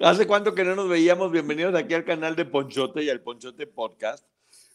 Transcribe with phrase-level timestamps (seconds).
[0.00, 1.32] ¿Hace cuánto que no nos veíamos?
[1.32, 4.24] Bienvenidos aquí al canal de Ponchote y al Ponchote Podcast.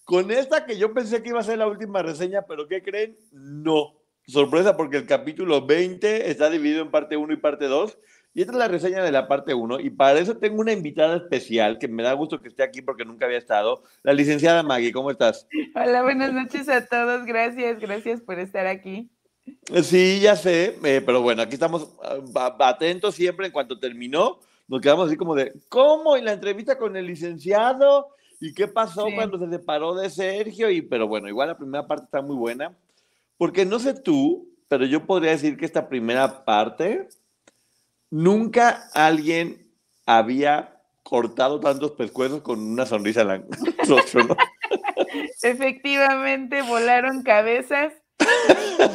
[0.04, 3.16] Con esta que yo pensé que iba a ser la última reseña, pero ¿qué creen?
[3.32, 3.94] No.
[4.28, 7.98] Sorpresa porque el capítulo 20 está dividido en parte 1 y parte 2.
[8.34, 9.80] Y esta es la reseña de la parte 1.
[9.80, 13.06] Y para eso tengo una invitada especial que me da gusto que esté aquí porque
[13.06, 13.82] nunca había estado.
[14.02, 15.48] La licenciada Maggie, ¿cómo estás?
[15.74, 17.26] Hola, buenas noches a todos.
[17.26, 19.10] Gracias, gracias por estar aquí.
[19.84, 21.96] Sí, ya sé, eh, pero bueno, aquí estamos
[22.36, 24.40] ah, atentos siempre en cuanto terminó.
[24.74, 26.18] Nos quedamos así como de, ¿cómo?
[26.18, 28.08] Y la entrevista con el licenciado,
[28.40, 30.68] ¿y qué pasó cuando se separó de Sergio?
[30.72, 32.76] Y, pero bueno, igual la primera parte está muy buena,
[33.38, 37.08] porque no sé tú, pero yo podría decir que esta primera parte,
[38.10, 39.72] nunca alguien
[40.08, 43.44] había cortado tantos pescuezos con una sonrisa en la
[43.88, 44.36] rostro, ¿no?
[45.44, 47.94] Efectivamente, volaron cabezas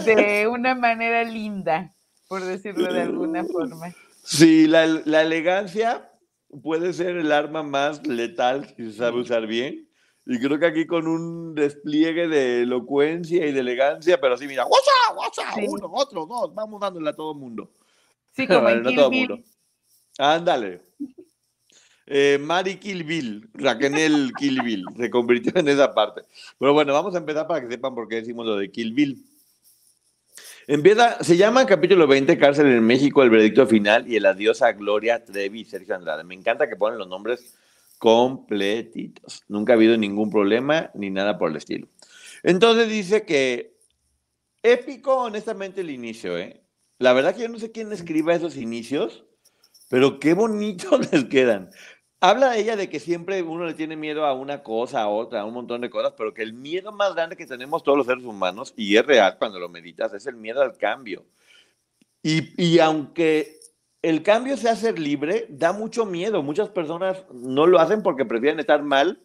[0.04, 1.94] de una manera linda,
[2.26, 3.94] por decirlo de alguna forma.
[4.30, 6.12] Sí, la, la, elegancia
[6.62, 9.88] puede ser el arma más letal si se sabe usar bien.
[10.26, 14.66] Y creo que aquí con un despliegue de elocuencia y de elegancia, pero así, mira,
[14.66, 17.72] WhatsApp, WhatsApp, uno, otro, dos, vamos dándole a todo el mundo.
[18.36, 19.44] Sí, como en Kill Bill.
[20.18, 20.82] Ándale.
[22.04, 26.20] Eh, Mari Kill Bill, Raquel Kill Bill, se convirtió en esa parte.
[26.58, 29.24] Pero bueno, vamos a empezar para que sepan por qué decimos lo de Kill Bill.
[30.70, 34.72] Empieza, se llama capítulo 20, Cárcel en México, el veredicto final y el adiós a
[34.72, 36.24] Gloria Trevi y Sergio Andrade.
[36.24, 37.54] Me encanta que ponen los nombres
[37.96, 39.44] completitos.
[39.48, 41.88] Nunca ha habido ningún problema ni nada por el estilo.
[42.42, 43.78] Entonces dice que
[44.62, 46.60] épico, honestamente, el inicio, ¿eh?
[46.98, 49.24] La verdad que yo no sé quién escriba esos inicios,
[49.88, 51.70] pero qué bonitos les quedan.
[52.20, 55.44] Habla ella de que siempre uno le tiene miedo a una cosa, a otra, a
[55.44, 58.24] un montón de cosas, pero que el miedo más grande que tenemos todos los seres
[58.24, 61.24] humanos, y es real cuando lo meditas, es el miedo al cambio.
[62.22, 63.58] Y, y aunque
[64.02, 66.42] el cambio sea ser libre, da mucho miedo.
[66.42, 69.20] Muchas personas no lo hacen porque prefieren estar mal,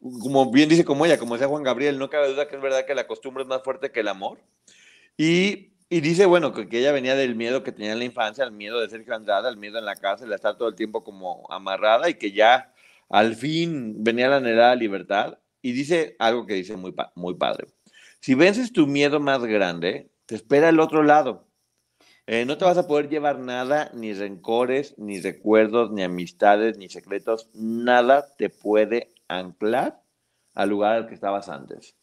[0.00, 2.86] como bien dice como ella, como decía Juan Gabriel, no cabe duda que es verdad
[2.86, 4.38] que la costumbre es más fuerte que el amor.
[5.16, 8.52] Y y dice, bueno, que, ella venía del miedo que tenía en la infancia, el
[8.52, 11.46] miedo de ser Andrade, el miedo en la cárcel, de estar todo el tiempo como
[11.50, 12.74] amarrada y que ya
[13.08, 15.38] al fin venía la anhelada libertad.
[15.62, 17.68] Y dice algo que dice muy, muy padre.
[18.20, 21.48] Si vences tu miedo más grande, te espera el otro lado.
[22.26, 26.90] Eh, no te vas a poder llevar nada, ni rencores, ni recuerdos, ni amistades, ni
[26.90, 27.48] secretos.
[27.54, 30.02] Nada te puede anclar
[30.52, 31.96] al lugar al que estabas antes.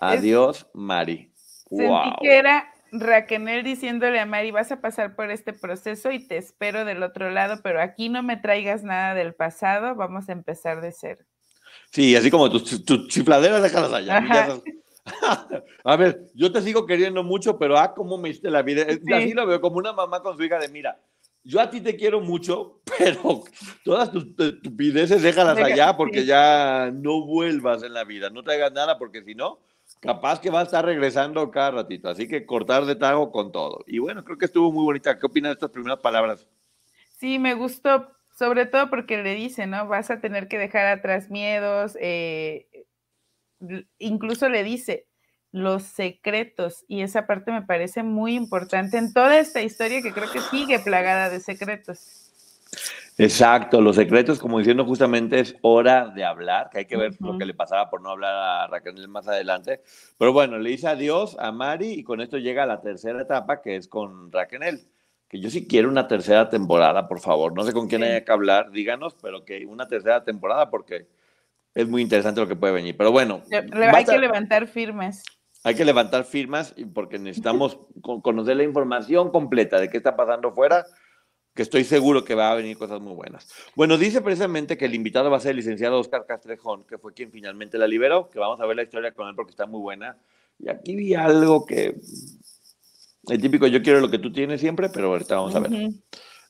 [0.00, 1.30] Adiós, Mari.
[1.34, 6.36] Sentí que era Raquel diciéndole a Mari, vas a pasar por este proceso y te
[6.36, 10.80] espero del otro lado, pero aquí no me traigas nada del pasado, vamos a empezar
[10.80, 11.24] de cero.
[11.90, 14.60] Sí, así como tus, chifladeras, déjalas allá.
[15.84, 18.86] a ver, yo te sigo queriendo mucho, pero ah, cómo me hiciste la vida.
[19.14, 20.98] Así lo veo como una mamá con su hija de, mira,
[21.46, 23.44] yo a ti te quiero mucho, pero
[23.84, 28.98] todas tus estupideces déjalas allá porque ya no vuelvas en la vida, no traigas nada
[28.98, 29.60] porque si no,
[30.06, 32.08] capaz que va a estar regresando cada ratito.
[32.08, 33.84] Así que cortar de tago con todo.
[33.86, 35.18] Y bueno, creo que estuvo muy bonita.
[35.18, 36.46] ¿Qué opinas de estas primeras palabras?
[37.18, 39.86] Sí, me gustó, sobre todo porque le dice, ¿no?
[39.88, 41.96] Vas a tener que dejar atrás miedos.
[42.00, 42.86] Eh,
[43.98, 45.06] incluso le dice
[45.52, 46.84] los secretos.
[46.88, 50.78] Y esa parte me parece muy importante en toda esta historia que creo que sigue
[50.78, 52.22] plagada de secretos.
[53.18, 57.38] Exacto, los secretos, como diciendo justamente, es hora de hablar, que hay que ver lo
[57.38, 59.80] que le pasaba por no hablar a Raquel más adelante.
[60.18, 63.76] Pero bueno, le dice adiós a Mari y con esto llega la tercera etapa, que
[63.76, 64.82] es con Raquel.
[65.28, 67.54] Que yo sí quiero una tercera temporada, por favor.
[67.54, 71.06] No sé con quién haya que hablar, díganos, pero que una tercera temporada porque
[71.74, 72.96] es muy interesante lo que puede venir.
[72.98, 73.40] Pero bueno.
[73.50, 75.22] hay que levantar firmes.
[75.64, 80.14] hay que levantar firmas y porque necesitamos con- conocer la información completa de qué está
[80.16, 80.84] pasando fuera,
[81.56, 83.48] que estoy seguro que va a venir cosas muy buenas.
[83.74, 87.14] Bueno, dice precisamente que el invitado va a ser el licenciado Oscar Castrejón, que fue
[87.14, 89.80] quien finalmente la liberó, que vamos a ver la historia con él porque está muy
[89.80, 90.18] buena.
[90.58, 91.96] Y aquí vi algo que...
[93.28, 95.72] El típico yo quiero lo que tú tienes siempre, pero ahorita vamos a ver.
[95.72, 95.94] Ujú.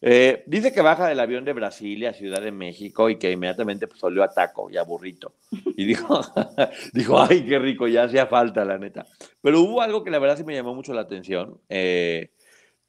[0.02, 3.86] Eh, dice que baja del avión de Brasilia a Ciudad de México y que inmediatamente
[3.86, 5.34] pues, olió a taco y a burrito.
[5.76, 6.20] Y dijo,
[6.92, 9.06] dijo, ay, qué rico, ya hacía falta, la neta.
[9.40, 11.60] Pero hubo algo que la verdad sí me llamó mucho la atención.
[11.68, 12.30] Eh,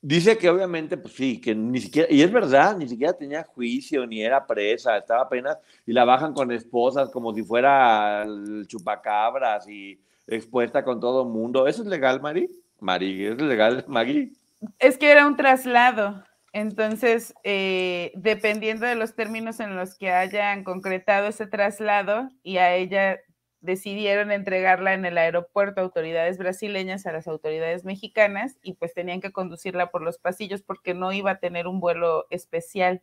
[0.02, 4.06] dice que obviamente, pues sí, que ni siquiera, y es verdad, ni siquiera tenía juicio,
[4.06, 8.26] ni era presa, estaba apenas, y la bajan con esposas como si fuera
[8.68, 11.68] chupacabras y expuesta con todo el mundo.
[11.68, 12.50] ¿Eso es legal, Mari?
[12.80, 14.32] Mari, ¿es legal, Maggie?
[14.80, 16.24] Es que era un traslado.
[16.54, 22.76] Entonces, eh, dependiendo de los términos en los que hayan concretado ese traslado y a
[22.76, 23.20] ella
[23.62, 29.20] decidieron entregarla en el aeropuerto a autoridades brasileñas a las autoridades mexicanas y pues tenían
[29.22, 33.02] que conducirla por los pasillos porque no iba a tener un vuelo especial.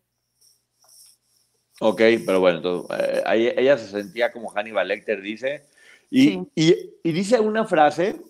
[1.80, 2.96] Ok, pero bueno, entonces,
[3.26, 5.64] eh, ella se sentía como Hannibal Lecter dice,
[6.08, 6.48] y, Sí.
[6.54, 8.22] y, y dice una frase,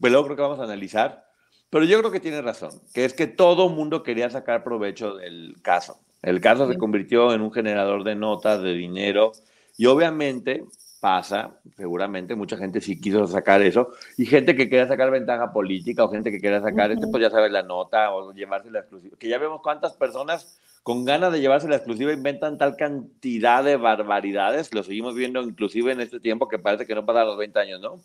[0.00, 1.24] pues luego creo que vamos a analizar,
[1.70, 5.56] pero yo creo que tiene razón, que es que todo mundo quería sacar provecho del
[5.62, 6.00] caso.
[6.22, 6.78] El caso se Sí.
[6.78, 9.32] convirtió en un generador de notas, de dinero,
[9.78, 10.64] y obviamente
[11.02, 16.04] pasa, seguramente mucha gente sí quiso sacar eso, y gente que quería sacar ventaja política,
[16.04, 17.10] o gente que quería sacar, este, Ujú.
[17.10, 21.04] pues ya sabes, la nota, o llevarse la exclusiva, que ya vemos cuántas personas con
[21.04, 26.00] ganas de llevarse la exclusiva inventan tal cantidad de barbaridades, lo seguimos viendo inclusive en
[26.00, 27.98] este tiempo que parece que no pasa los 20 años, ¿no?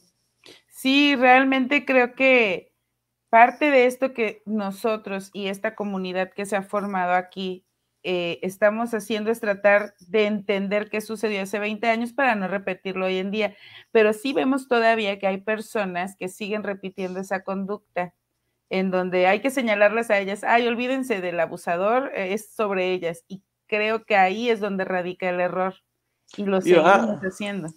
[0.68, 2.74] Sí, realmente creo que
[3.30, 7.67] parte de esto que nosotros y esta comunidad que se ha formado aquí
[8.10, 13.08] eh, estamos haciendo es tratar de entender qué sucedió hace 20 años para no repetirlo
[13.08, 13.54] hoy en día.
[13.92, 18.14] Pero sí vemos todavía que hay personas que siguen repitiendo esa conducta,
[18.70, 23.26] en donde hay que señalarlas a ellas, ay, olvídense del abusador, eh, es sobre ellas.
[23.28, 25.76] Y creo que ahí es donde radica el error.
[26.38, 27.68] Y lo ah, seguimos haciendo.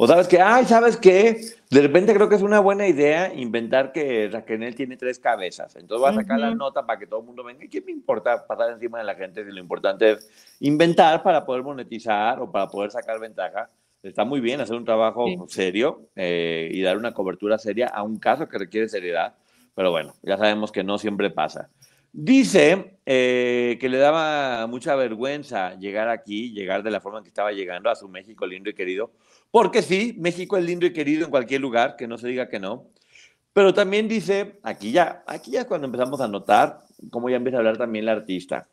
[0.00, 1.40] O sabes que, ay, ¿sabes qué?
[1.70, 5.74] De repente creo que es una buena idea inventar que Raquel tiene tres cabezas.
[5.74, 6.56] Entonces va a sacar la Ujú.
[6.56, 7.64] nota para que todo el mundo venga.
[7.64, 10.30] ¿Y qué me importa pasar encima de la gente si lo importante es
[10.60, 13.70] inventar para poder monetizar o para poder sacar ventaja?
[14.00, 15.36] Está muy bien hacer un trabajo Sí.
[15.48, 19.34] serio eh, y dar una cobertura seria a un caso que requiere seriedad.
[19.74, 21.70] Pero bueno, ya sabemos que no siempre pasa.
[22.12, 27.28] Dice eh, que le daba mucha vergüenza llegar aquí, llegar de la forma en que
[27.28, 29.10] estaba llegando a su México lindo y querido,
[29.50, 32.58] porque sí, México es lindo y querido en cualquier lugar, que no se diga que
[32.60, 32.86] no.
[33.52, 36.80] Pero también dice, aquí ya, aquí ya es cuando empezamos a notar
[37.10, 38.68] cómo ya empieza a hablar también la artista.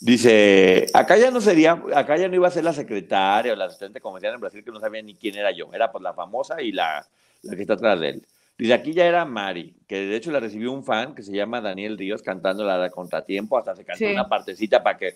[0.00, 3.66] Dice, acá ya no sería, acá ya no iba a ser la secretaria o la
[3.66, 6.60] asistente comercial en Brasil que no sabía ni quién era yo, era pues la famosa
[6.62, 7.06] y la,
[7.42, 8.26] la que está atrás de él.
[8.58, 11.60] Dice, aquí ya era Mari, que de hecho la recibió un fan que se llama
[11.60, 14.06] Daniel Ríos cantando la de Contratiempo, hasta se cantó Sí.
[14.12, 15.14] una partecita para que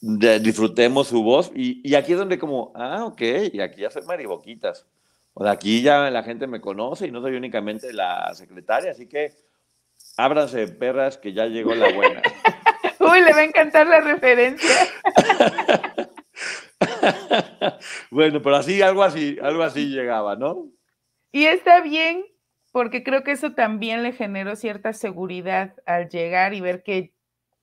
[0.00, 1.50] de- disfrutemos su voz.
[1.54, 3.20] Y, y aquí es donde como, ah, ok,
[3.52, 4.86] y aquí ya soy Mari Boquitas.
[5.34, 9.08] O sea, aquí ya la gente me conoce y no soy únicamente la secretaria, así
[9.08, 9.32] que
[10.16, 12.22] ábranse, perras, que ya llegó la buena.
[13.00, 14.68] Uy, le va a encantar la referencia.
[18.10, 20.68] bueno, pero así, algo así, algo así llegaba, ¿no?
[21.32, 22.24] Y está bien,
[22.72, 27.13] porque creo que eso también le generó cierta seguridad al llegar y ver que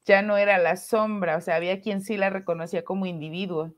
[0.05, 3.73] ya no era la sombra, o sea, había quien sí la reconocía como individuo.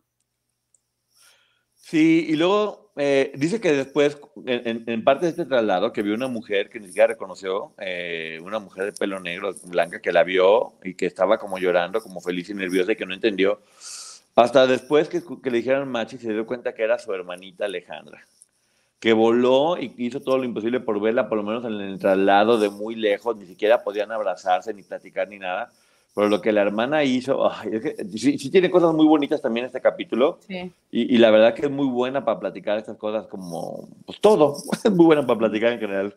[1.76, 6.30] Sí, y luego eh, dice que después, en, parte de este traslado, que vio una
[6.30, 10.76] mujer que ni siquiera reconoció, eh, una mujer de pelo negro, blanca, que la vio
[10.82, 13.60] y que estaba como llorando, como feliz y nerviosa y que no entendió.
[14.36, 18.26] Hasta después que, que le dijeron machi, se dio cuenta que era su hermanita Alejandra,
[19.00, 22.58] que voló y hizo todo lo imposible por verla, por lo menos en el traslado
[22.60, 25.72] de muy lejos, ni siquiera podían abrazarse, ni platicar, ni nada.
[26.16, 29.42] Pero lo que la hermana hizo, ay, es que sí, sí tiene cosas muy bonitas
[29.42, 30.40] también este capítulo.
[30.48, 30.72] Sí.
[30.92, 34.56] Y, y la verdad que es muy buena para platicar estas cosas como, pues todo,
[34.84, 36.16] es muy buena para platicar en general.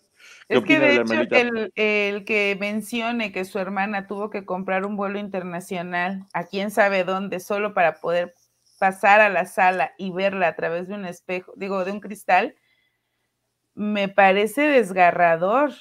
[0.48, 4.44] ¿Qué Es que de la hecho el, el que mencione que su hermana tuvo que
[4.44, 8.34] comprar un vuelo internacional a quién sabe dónde solo para poder
[8.78, 12.54] pasar a la sala y verla a través de un espejo, digo, de un cristal,
[13.74, 15.72] me parece desgarrador,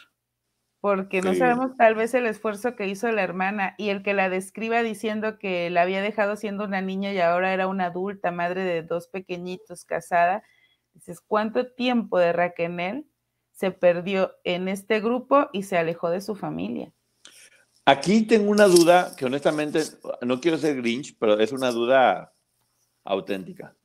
[0.85, 4.29] porque no sabemos tal vez el esfuerzo que hizo la hermana y el que la
[4.29, 8.63] describa diciendo que la había dejado siendo una niña y ahora era una adulta, madre
[8.63, 10.43] de dos pequeñitos, casada.
[10.93, 13.03] Dices, ¿cuánto tiempo de Raquel
[13.51, 16.93] se perdió en este grupo y se alejó de su familia?
[17.83, 19.81] Aquí tengo una duda que honestamente,
[20.21, 22.31] no quiero ser Grinch, pero es una duda
[23.03, 23.75] auténtica.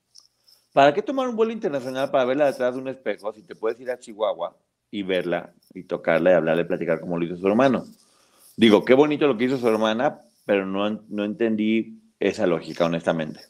[0.75, 3.81] ¿Para qué tomar un vuelo internacional para verla detrás de un espejo si te puedes
[3.81, 4.55] ir a Chihuahua
[4.91, 7.87] y verla y tocarla y hablarle, platicar como lo hizo su hermano.
[8.57, 13.41] Digo, qué bonito lo que hizo su hermana, pero no, no entendí esa lógica, honestamente.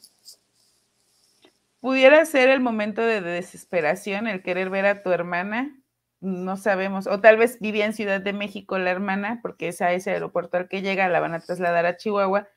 [1.79, 5.75] Pudiera ser el momento de desesperación, el querer ver a tu hermana,
[6.19, 9.91] no sabemos, o tal vez vivía en Ciudad de México la hermana, porque es a
[9.91, 12.47] ese aeropuerto al que llega, la van a trasladar a Chihuahua,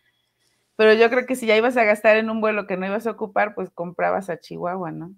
[0.76, 3.06] pero yo creo que si ya ibas a gastar en un vuelo que no ibas
[3.06, 5.14] a ocupar, pues comprabas a Chihuahua, ¿no?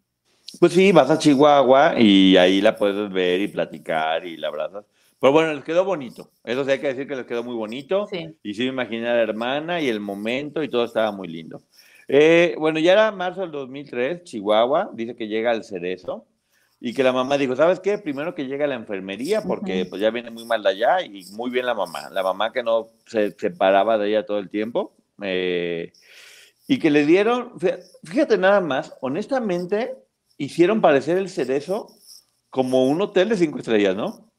[0.60, 4.84] Pues sí, vas a Chihuahua y ahí la puedes ver y platicar y la abrazas.
[5.20, 6.30] Pero bueno, les quedó bonito.
[6.44, 8.06] Eso sí hay que decir que les quedó muy bonito.
[8.06, 8.36] Sí.
[8.42, 11.62] Y sí me imaginé a la hermana y el momento y todo estaba muy lindo.
[12.08, 16.26] Eh, bueno, ya era marzo del 2003, Chihuahua, dice que llega al cerezo
[16.78, 17.98] y que la mamá dijo, ¿sabes qué?
[17.98, 21.24] Primero que llega a la enfermería porque pues ya viene muy mal de allá y
[21.32, 22.10] muy bien la mamá.
[22.10, 24.94] La mamá que no se separaba de ella todo el tiempo.
[25.22, 25.92] eh,
[26.68, 27.52] y que le dieron,
[28.02, 29.94] fíjate nada más, honestamente,
[30.38, 31.88] hicieron parecer el cerezo
[32.50, 34.30] como un hotel de cinco estrellas, ¿no?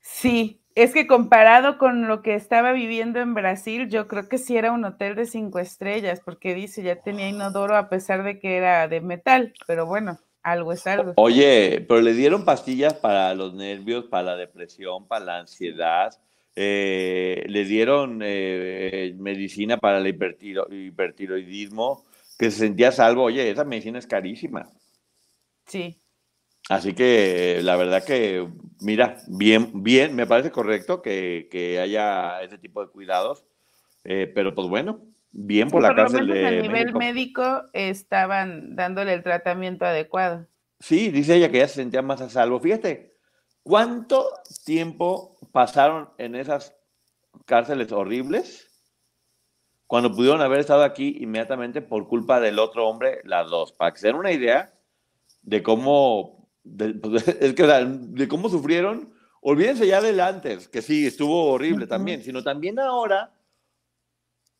[0.00, 4.56] Sí, es que comparado con lo que estaba viviendo en Brasil, yo creo que sí
[4.56, 8.56] era un hotel de cinco estrellas, porque dice, ya tenía inodoro a pesar de que
[8.56, 11.12] era de metal, pero bueno, algo es algo.
[11.16, 16.12] Oye, pero le dieron pastillas para los nervios, para la depresión, para la ansiedad,
[16.56, 22.04] eh, le dieron eh, medicina para el hipertiro, hipertiroidismo,
[22.38, 23.24] que se sentía salvo.
[23.24, 24.68] Oye, esa medicina es carísima.
[25.66, 26.00] Sí.
[26.68, 28.48] Así que la verdad que,
[28.80, 33.44] mira, bien, bien, me parece correcto que, que haya ese tipo de cuidados,
[34.04, 36.98] eh, pero pues bueno, bien por, Sí, la lo cárcel menos de a nivel México.
[36.98, 40.46] médico estaban dándole el tratamiento adecuado.
[40.80, 42.60] Sí, dice ella que ya se sentía más a salvo.
[42.60, 43.12] Fíjate,
[43.62, 44.26] ¿cuánto
[44.64, 46.74] tiempo pasaron en esas
[47.44, 48.73] cárceles horribles
[49.94, 53.70] cuando pudieron haber estado aquí inmediatamente por culpa del otro hombre, las dos?
[53.70, 54.74] Para que se den una idea
[55.40, 59.14] de cómo, de, pues, es que, o sea, de cómo sufrieron.
[59.40, 63.32] Olvídense ya del antes, que sí, estuvo horrible también, sino también ahora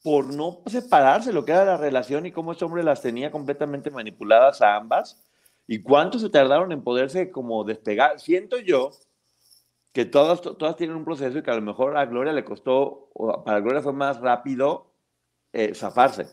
[0.04, 3.90] por no separarse lo que era la relación y cómo este hombre las tenía completamente
[3.90, 5.20] manipuladas a ambas
[5.66, 8.20] y cuánto se tardaron en poderse como despegar.
[8.20, 8.92] Siento yo
[9.92, 13.10] que todas, todas tienen un proceso y que a lo mejor a Gloria le costó,
[13.12, 14.93] o para Gloria fue más rápido
[15.54, 16.26] eh, zafarse.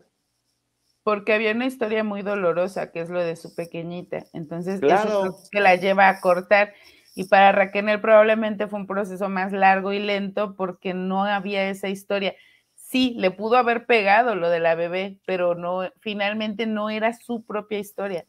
[1.03, 4.25] Porque había una historia muy dolorosa, que es lo de su pequeñita.
[4.33, 5.09] Entonces, Claro.
[5.09, 6.73] eso es lo que la lleva a cortar.
[7.15, 11.89] Y para Raquel probablemente fue un proceso más largo y lento porque no había esa
[11.89, 12.35] historia.
[12.75, 17.45] Sí, le pudo haber pegado lo de la bebé, pero no, finalmente no era su
[17.45, 18.25] propia historia.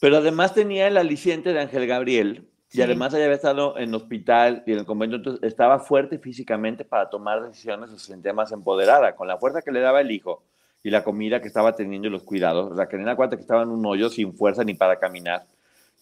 [0.00, 4.62] Pero además tenía el aliciente de Ángel Gabriel y además ella había estado en hospital
[4.66, 9.14] y en el convento, entonces estaba fuerte físicamente para tomar decisiones se sentía más empoderada.
[9.14, 10.42] Con la fuerza que le daba el hijo
[10.82, 13.84] y la comida que estaba teniendo y los cuidados, Raquel acuérdate que estaba en un
[13.86, 15.44] hoyo sin fuerza ni para caminar.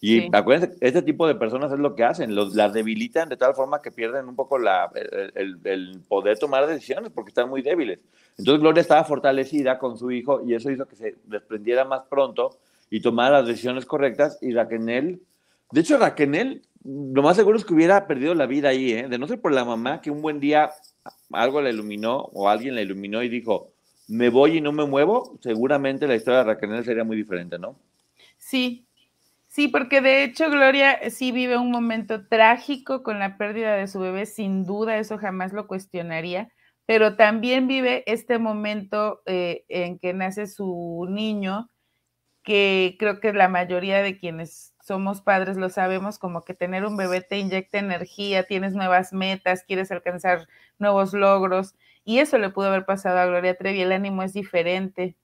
[0.02, 0.28] Y Sí.
[0.32, 3.82] acuérdense, este tipo de personas es lo que hacen, los, las debilitan de tal forma
[3.82, 7.98] que pierden un poco la, el, el- el poder tomar decisiones porque están muy débiles.
[8.38, 12.56] Entonces Gloria estaba fortalecida con su hijo y eso hizo que se desprendiera más pronto
[12.88, 15.20] y tomara las decisiones correctas y Raquel,
[15.70, 19.08] de hecho Raquel, lo más seguro es que hubiera perdido la vida ahí, ¿eh?
[19.08, 20.70] de no ser por la mamá que un buen día
[21.32, 23.72] algo la iluminó o alguien la iluminó y dijo,
[24.08, 27.76] me voy y no me muevo, seguramente la historia de Raquel sería muy diferente, ¿no?
[28.38, 28.86] Sí,
[29.46, 34.00] sí, porque de hecho Gloria sí vive un momento trágico con la pérdida de su
[34.00, 36.50] bebé, sin duda, eso jamás lo cuestionaría,
[36.86, 41.70] pero también vive este momento eh, en que nace su niño,
[42.42, 46.96] que creo que la mayoría de quienes somos padres lo sabemos, como que tener un
[46.96, 52.68] bebé te inyecta energía, tienes nuevas metas, quieres alcanzar nuevos logros, y eso le pudo
[52.68, 55.16] haber pasado a Gloria Trevi, el ánimo es diferente.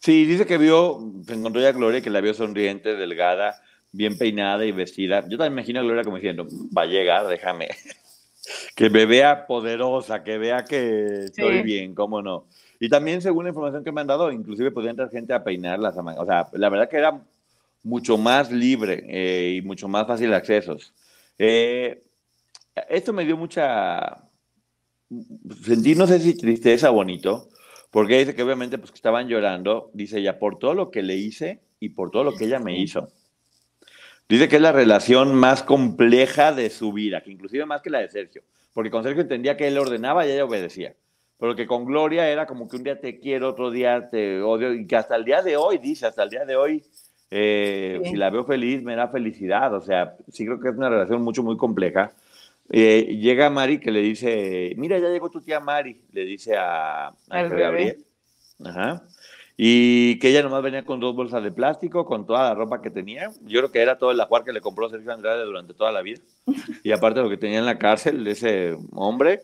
[0.00, 3.60] Sí, dice que vio, se encontró ya a Gloria, que la vio sonriente, delgada,
[3.92, 5.20] bien peinada y vestida.
[5.28, 6.46] Yo también imagino a Gloria como diciendo,
[6.76, 7.68] va a llegar, déjame.
[8.76, 11.62] que me vea poderosa, que vea que estoy Sí.
[11.62, 12.46] bien, cómo no.
[12.80, 15.96] Y también, según la información que me han dado, inclusive podía entrar gente a peinarlas.
[15.98, 17.20] a ma- O sea, la verdad que era
[17.82, 20.92] mucho más libre eh, y mucho más fácil accesos.
[21.38, 22.02] Eh,
[22.88, 24.18] esto me dio mucha...
[25.64, 27.48] Sentí, no sé si tristeza o bonito,
[27.90, 31.16] porque dice que obviamente pues que estaban llorando, dice ella, por todo lo que le
[31.16, 33.08] hice y por todo lo que ella me hizo.
[34.28, 38.00] Dice que es la relación más compleja de su vida, que inclusive más que la
[38.00, 38.42] de Sergio,
[38.74, 40.94] porque con Sergio entendía que él ordenaba y ella obedecía,
[41.38, 44.72] pero que con Gloria era como que un día te quiero, otro día te odio,
[44.74, 46.82] y que hasta el día de hoy, dice, hasta el día de hoy,
[47.30, 48.10] eh, Sí.
[48.10, 51.22] si la veo feliz, me da felicidad, o sea, sí creo que es una relación
[51.22, 52.12] mucho, muy compleja.
[52.70, 57.08] Eh, llega Mari que le dice, mira, ya llegó tu tía Mari, le dice a,
[57.08, 57.42] a.
[57.44, 58.04] Gabriel.
[58.64, 59.02] Ajá.
[59.56, 62.90] y que ella nomás venía con dos bolsas de plástico, con toda la ropa que
[62.90, 63.30] tenía.
[63.44, 66.02] Yo creo que era todo el ajuar que le compró Sergio Andrade durante toda la
[66.02, 66.20] vida.
[66.84, 69.42] Y aparte lo que tenía en la cárcel, ese hombre.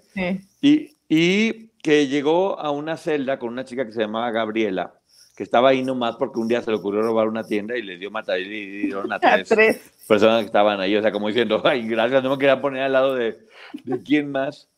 [0.60, 4.94] Y, y que llegó a una celda con una chica que se llamaba Gabriela,
[5.36, 7.98] que estaba ahí nomás porque un día se le ocurrió robar una tienda y le
[7.98, 10.96] dio matar y dieron a tres, tres, personas que estaban ahí.
[10.96, 13.38] O sea, como diciendo, ay, gracias, no me quería poner al lado de,
[13.84, 14.70] de quién más.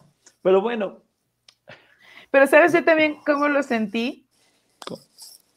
[0.43, 1.01] Pero bueno.
[2.33, 4.27] Pero sabes yo también cómo lo sentí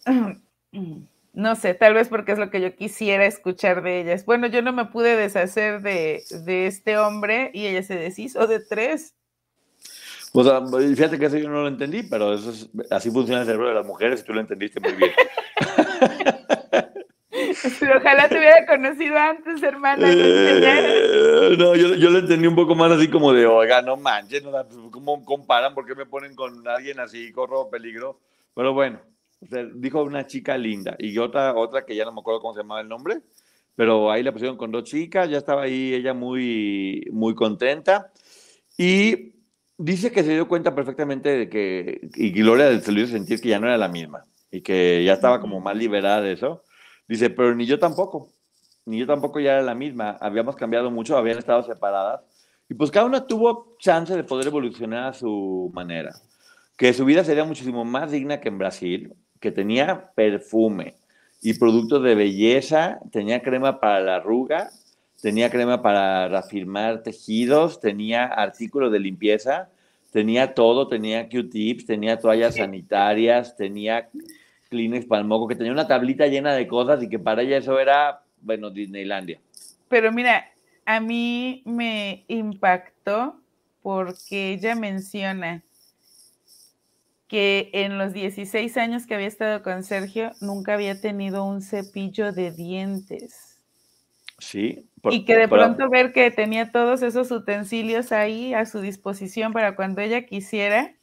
[1.34, 4.26] no sé, tal vez porque es lo que yo quisiera escuchar de ellas.
[4.26, 6.24] Bueno, yo no me pude deshacer de,
[6.68, 9.16] este hombre y ella se deshizo de tres.
[10.40, 10.66] Pues ah,
[10.96, 13.86] fíjate que eso yo no lo entendí, pero eso así funciona el cerebro de las
[13.86, 15.12] mujeres y tú lo entendiste muy bien.
[17.82, 20.08] pero ojalá te hubiera conocido antes, hermana.
[20.10, 24.42] Eh, no, yo, yo, lo entendí un poco más así como de, oiga, no manches,
[24.42, 24.54] no,
[24.92, 25.74] ¿cómo comparan?
[25.74, 27.34] ¿Por qué me ponen con alguien así?
[27.34, 28.22] Corro peligro.
[28.56, 29.02] Pero bueno,
[29.74, 32.80] dijo una chica linda y otra, otra que ya no me acuerdo cómo se llamaba
[32.80, 33.20] el nombre,
[33.76, 38.14] pero ahí la pusieron con dos chicas, ya estaba ahí ella muy, muy contenta
[38.78, 39.34] y
[39.80, 43.50] dice que se dio cuenta perfectamente de que, y Gloria se lo hizo sentir que
[43.50, 46.64] ya no era la misma y que ya estaba como más liberada de eso.
[47.08, 48.30] Dice, pero ni yo tampoco,
[48.86, 52.22] ni yo tampoco ya era la misma, habíamos cambiado mucho, habían estado separadas
[52.70, 56.14] y pues cada una tuvo chance de poder evolucionar a su manera.
[56.78, 60.96] Que su vida sería muchísimo más digna que en Brasil, que tenía perfume
[61.42, 64.70] y productos de belleza, tenía crema para la arruga,
[65.22, 69.70] tenía crema para reafirmar tejidos, tenía artículos de limpieza,
[70.12, 74.10] tenía todo, tenía Q-tips, tenía toallas sanitarias, tenía
[74.70, 77.58] Kleenex para el moco, que tenía una tablita llena de cosas y que para ella
[77.58, 79.40] eso era, bueno, Disneylandia.
[79.88, 80.52] Pero mira,
[80.86, 83.40] a mí me impactó
[83.82, 85.64] porque ella menciona
[87.28, 92.32] que en los 16 años que había estado con Sergio nunca había tenido un cepillo
[92.32, 93.62] de dientes.
[94.40, 94.89] Sí.
[95.12, 99.76] Y que de pronto ver que tenía todos esos utensilios ahí a su disposición para
[99.76, 100.94] cuando ella quisiera,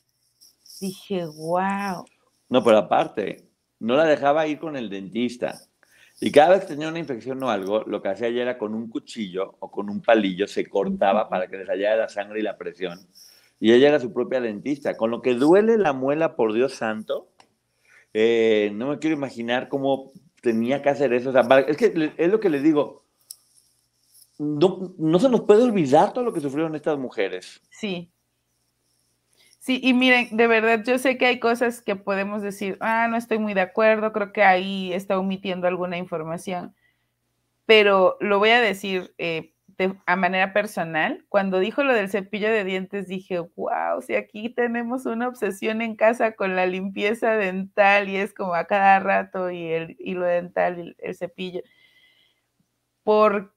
[0.81, 2.05] dije, wow.
[2.49, 5.61] No, pero aparte, no la dejaba ir con el dentista.
[6.21, 8.75] Y cada vez que tenía una infección o algo, lo que hacía ella era con
[8.75, 12.43] un cuchillo o con un palillo, se cortaba para que les hallara la sangre y
[12.43, 13.07] la presión
[13.59, 14.97] y ella era su propia dentista.
[14.97, 17.29] Con lo que duele la muela, por Dios santo,
[18.13, 21.33] eh, no me quiero imaginar cómo tenía que hacer eso.
[21.67, 23.06] es que es lo que les digo.
[24.39, 27.63] No, no se nos puede olvidar todo lo que sufrieron estas mujeres.
[27.71, 28.11] Sí.
[29.59, 33.17] Sí, y miren, de verdad, yo sé que hay cosas que podemos decir, ah, no
[33.17, 36.75] estoy muy de acuerdo, creo que ahí está omitiendo alguna información,
[37.67, 39.55] pero lo voy a decir eh,
[40.07, 45.05] a manera personal, cuando dijo lo del cepillo de dientes, dije, wow, si aquí tenemos
[45.07, 49.65] una obsesión en casa con la limpieza dental y es como a cada rato y
[49.65, 51.63] el hilo dental y el cepillo.
[53.03, 53.56] Porque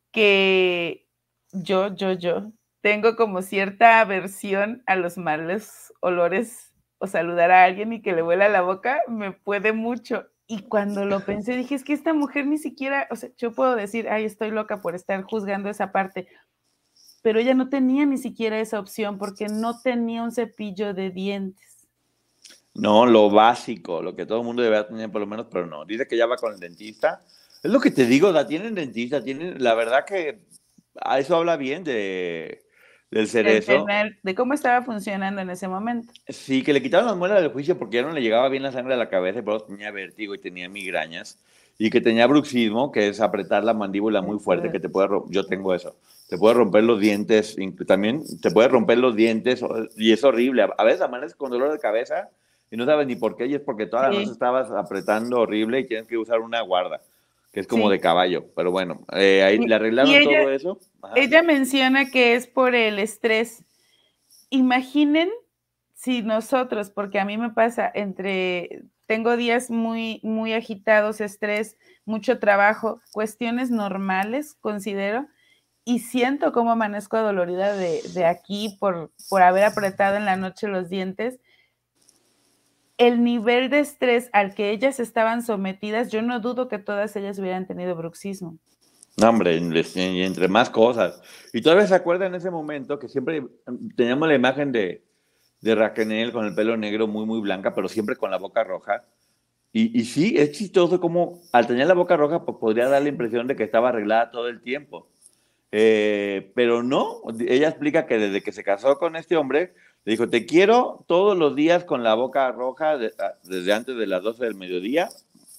[1.51, 7.93] yo, yo, yo tengo como cierta aversión a los malos olores o saludar a alguien
[7.93, 10.25] y que le vuela la boca, me puede mucho.
[10.47, 13.75] Y cuando lo pensé, dije, es que esta mujer ni siquiera, o sea, yo puedo
[13.75, 16.27] decir, ay, estoy loca por estar juzgando esa parte,
[17.21, 21.87] pero ella no tenía ni siquiera esa opción porque no tenía un cepillo de dientes.
[22.73, 25.85] No, lo básico, lo que todo el mundo debe tener por lo menos, pero no.
[25.85, 27.21] Dice que ya va con el dentista.
[27.61, 30.39] Es lo que te digo, la tienen dentista, tienen, la verdad que
[31.01, 32.61] a eso habla bien de,
[33.11, 33.85] del cerezo.
[34.23, 36.13] De cómo estaba funcionando en ese momento.
[36.27, 38.71] Sí, que le quitaron las muelas del juicio porque ya no le llegaba bien la
[38.71, 41.39] sangre a la cabeza, pero tenía vértigo y tenía migrañas.
[41.81, 45.45] Y que tenía bruxismo, que es apretar la mandíbula muy fuerte, que te puede yo
[45.45, 45.95] tengo eso,
[46.27, 47.55] te puede romper los dientes,
[47.87, 49.63] también te puede romper los dientes
[49.95, 50.67] y es horrible.
[50.77, 52.29] A veces amaneces con dolor de cabeza
[52.69, 55.79] y no sabes ni por qué y es porque toda la noche estabas apretando horrible
[55.79, 56.99] y tienes que usar una guarda
[57.51, 60.79] que es como de caballo, pero bueno, eh, ahí le arreglaron todo eso.
[61.15, 63.63] Ella menciona que es por el estrés.
[64.49, 65.29] Imaginen
[65.95, 72.39] si nosotros, porque a mí me pasa entre, tengo días muy, muy agitados, estrés, mucho
[72.39, 75.27] trabajo, cuestiones normales, considero,
[75.83, 80.67] y siento cómo amanezco dolorida de, de aquí por, por haber apretado en la noche
[80.67, 81.39] los dientes
[82.99, 87.39] el nivel de estrés al que ellas estaban sometidas, yo no dudo que todas ellas
[87.39, 88.57] hubieran tenido bruxismo.
[89.17, 91.21] No, hombre, y entre más cosas.
[91.51, 93.43] Y todavía se acuerda en ese momento que siempre
[93.95, 95.03] teníamos la imagen de,
[95.61, 99.05] de Raquel con el pelo negro muy, muy blanca, pero siempre con la boca roja.
[99.71, 103.09] Y, y sí, es chistoso como al tener la boca roja, pues podría dar la
[103.09, 105.07] impresión de que estaba arreglada todo el tiempo.
[105.71, 109.73] Eh, pero no, ella explica que desde que se casó con este hombre,
[110.09, 114.07] le dijo, te quiero todos los días con la boca roja ah, desde antes de
[114.07, 115.07] las 12 del mediodía.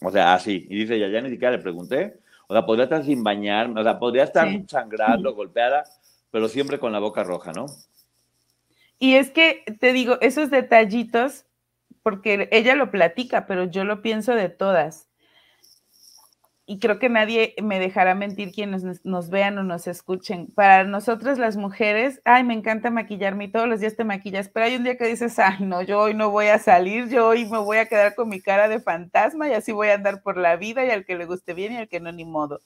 [0.03, 0.67] O sea, así.
[0.69, 2.19] Y dice, ya, ya ni siquiera le pregunté.
[2.49, 5.85] O sea, podría estar sin bañar, o sea, podría estar sangrando, golpeada,
[6.33, 7.67] pero siempre con la boca roja, ¿no?
[8.99, 11.45] Y es que, te digo, esos detallitos,
[12.03, 15.07] porque ella lo platica, pero yo lo pienso de todas
[16.71, 20.47] y creo que nadie me dejará mentir quienes nos, vean o nos escuchen.
[20.55, 24.67] Para nosotras las mujeres, ay, me encanta maquillarme y todos los días te maquillas, pero
[24.67, 27.45] hay un día que dices, ay, no, yo hoy no voy a salir, yo hoy
[27.47, 30.37] me voy a quedar con mi cara de fantasma y así voy a andar por
[30.37, 32.61] la vida y al que le guste bien y al que no, ni modo,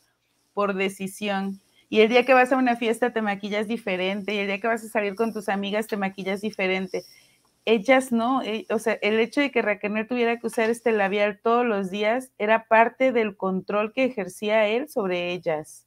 [0.53, 1.62] por decisión.
[1.88, 4.67] Y el día que vas a una fiesta te maquillas diferente y el día que
[4.67, 7.05] vas a salir con tus amigas te maquillas diferente
[7.64, 11.40] ellas no, eh, o sea, el hecho de que Raquel tuviera que usar este labial
[11.42, 15.87] todos los días era parte del control que ejercía él sobre ellas.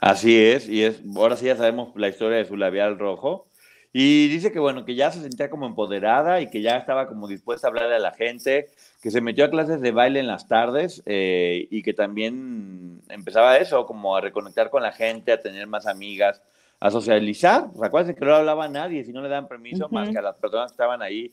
[0.00, 3.48] Así es, y es, ahora sí ya sabemos la historia de su labial rojo.
[3.92, 7.26] Y dice que bueno, que ya se sentía como empoderada y que ya estaba como
[7.26, 8.68] dispuesta a hablarle a la gente,
[9.02, 13.56] que se metió a clases de baile en las tardes eh, y que también empezaba
[13.56, 16.42] eso, como a reconectar con la gente, a tener más amigas,
[16.80, 17.70] a socializar.
[17.78, 20.70] Recuerden que no hablaba nadie si no le dan permiso más que a las personas
[20.70, 21.32] que estaban ahí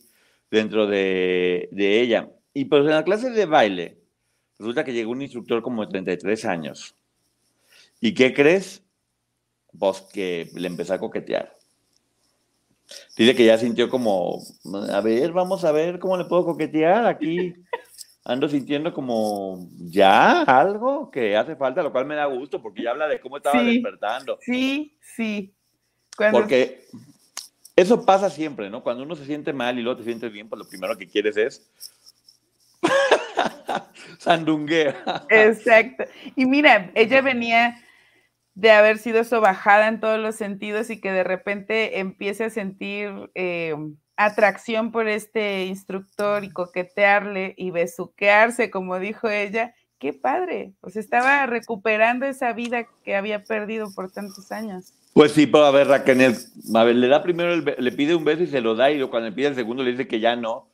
[0.50, 2.30] dentro de, ella.
[2.54, 3.98] Y pues en la clase de baile,
[4.58, 6.96] resulta que llegó un instructor como de 33 años.
[8.00, 8.84] ¿Y qué crees?
[9.78, 11.54] Pues que le empezó a coquetear.
[13.18, 14.42] Dice que ya sintió como,
[14.92, 17.54] a ver, vamos a ver cómo le puedo coquetear aquí.
[18.28, 22.92] Ando sintiendo como ya algo que hace falta, lo cual me da gusto porque ya
[22.92, 24.40] habla de cómo estaba despertando.
[24.42, 25.54] Sí, Sí.
[26.32, 26.86] Porque
[27.76, 28.84] eso pasa siempre, ¿no?
[28.84, 31.38] Cuando uno se siente mal y luego te sientes bien, pues lo primero que quieres
[31.38, 31.70] es
[34.20, 35.26] sandunguea.
[35.30, 36.06] Exacto.
[36.36, 37.78] Y mira, ella venía
[38.54, 43.30] de haber sido sobajada en todos los sentidos y que de repente empiece a sentir
[43.36, 43.76] eh,
[44.18, 50.74] atracción por este instructor y coquetearle y besuquearse, como dijo ella, qué padre.
[50.82, 54.94] Pues estaba recuperando esa vida que había perdido por tantos años.
[55.14, 56.36] Pues sí, pero a ver, Raquel,
[56.74, 59.30] a ver, le da primero, le pide un beso y se lo da, y cuando
[59.30, 60.70] le pide el segundo le dice que ya no.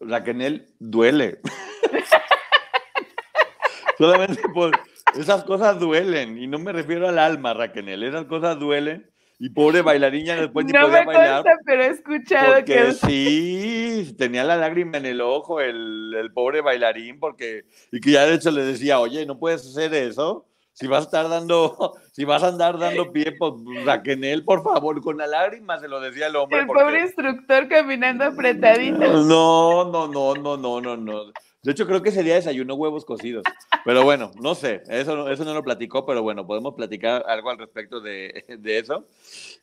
[0.00, 1.40] Raquel duele.
[3.98, 4.78] Solamente por
[5.14, 9.10] esas cosas duelen, y no me refiero al alma, Raquel, esas cosas duelen.
[9.38, 11.42] Y pobre bailarina después no podía me bailar.
[11.42, 16.32] Consta, pero he escuchado porque que sí, tenía la lágrima en el ojo el, el,
[16.32, 20.46] pobre bailarín porque y que ya de hecho le decía, "Oye, no puedes hacer eso."
[20.76, 23.54] si vas a estar dando, si vas a andar dando pie, pues
[23.86, 26.60] Raquel, por favor, con la lágrima se lo decía el hombre.
[26.60, 28.98] El pobre instructor caminando apretadito.
[28.98, 31.32] No, no, no, no, no, no, no.
[31.66, 33.42] De hecho, creo que ese día desayunó huevos cocidos.
[33.84, 37.58] Pero bueno, no sé, eso, eso no lo platicó, pero bueno, podemos platicar algo al
[37.58, 39.06] respecto de, de eso.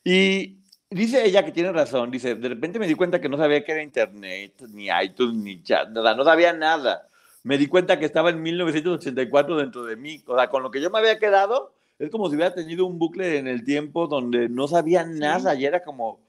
[0.04, 0.58] Y
[0.90, 3.72] dice ella que tiene razón, dice, de repente me di cuenta que no sabía qué
[3.72, 7.08] era internet, ni iTunes, ni chat, nada, no sabía nada
[7.44, 10.24] me di cuenta que estaba en 1984 dentro de mí.
[10.26, 12.98] O sea, con lo que yo me había quedado, es como si hubiera tenido un
[12.98, 16.20] bucle en el tiempo donde no sabía nada y era como,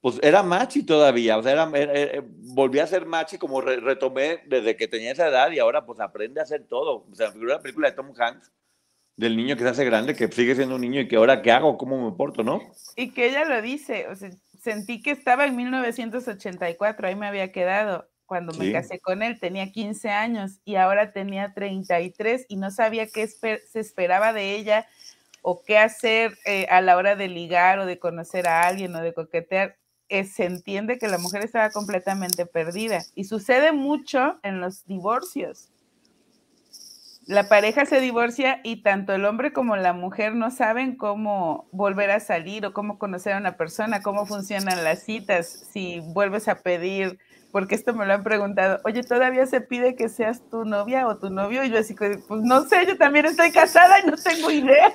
[0.00, 4.76] pues era machi todavía, o sea, era, eh, volví a ser machi como retomé desde
[4.76, 7.06] que tenía esa edad y ahora pues aprende a hacer todo.
[7.10, 8.50] O sea, la película de Tom Hanks,
[9.16, 11.52] del niño que se hace grande, que sigue siendo un niño y que ahora qué
[11.52, 12.62] hago, cómo me porto, ¿no?
[12.96, 17.52] Y que ella lo dice, o sea, sentí que estaba en 1984, ahí me había
[17.52, 22.70] quedado cuando me casé con él, tenía 15 años y ahora tenía 33 y no
[22.70, 24.86] sabía qué se esperaba de ella
[25.42, 29.02] o qué hacer eh, a la hora de ligar o de conocer a alguien o
[29.02, 29.76] de coquetear.
[30.10, 35.70] Eh, se entiende que la mujer estaba completamente perdida y sucede mucho en los divorcios.
[37.26, 42.10] La pareja se divorcia y tanto el hombre como la mujer no saben cómo volver
[42.10, 46.56] a salir o cómo conocer a una persona, cómo funcionan las citas, si vuelves a
[46.56, 47.20] pedir
[47.52, 51.18] porque esto me lo han preguntado, oye, ¿todavía se pide que seas tu novia o
[51.18, 51.64] tu novio?
[51.64, 54.92] Y yo así, pues no sé, yo también estoy casada y no tengo idea.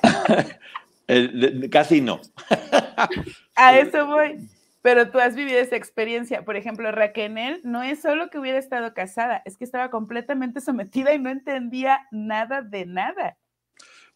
[1.71, 2.21] casi no.
[3.55, 4.54] A eso voy.
[4.85, 6.45] Pero tú has vivido esa experiencia.
[6.45, 11.11] Por ejemplo, Raquel no es solo que hubiera estado casada, es que estaba completamente sometida
[11.15, 13.35] y no entendía nada de nada.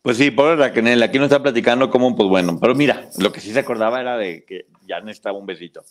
[0.03, 3.39] Pues sí, pobre Raquel, aquí nos está platicando cómo, pues bueno, pero mira, lo que
[3.39, 5.82] sí se acordaba era de que ya necesitaba un besito.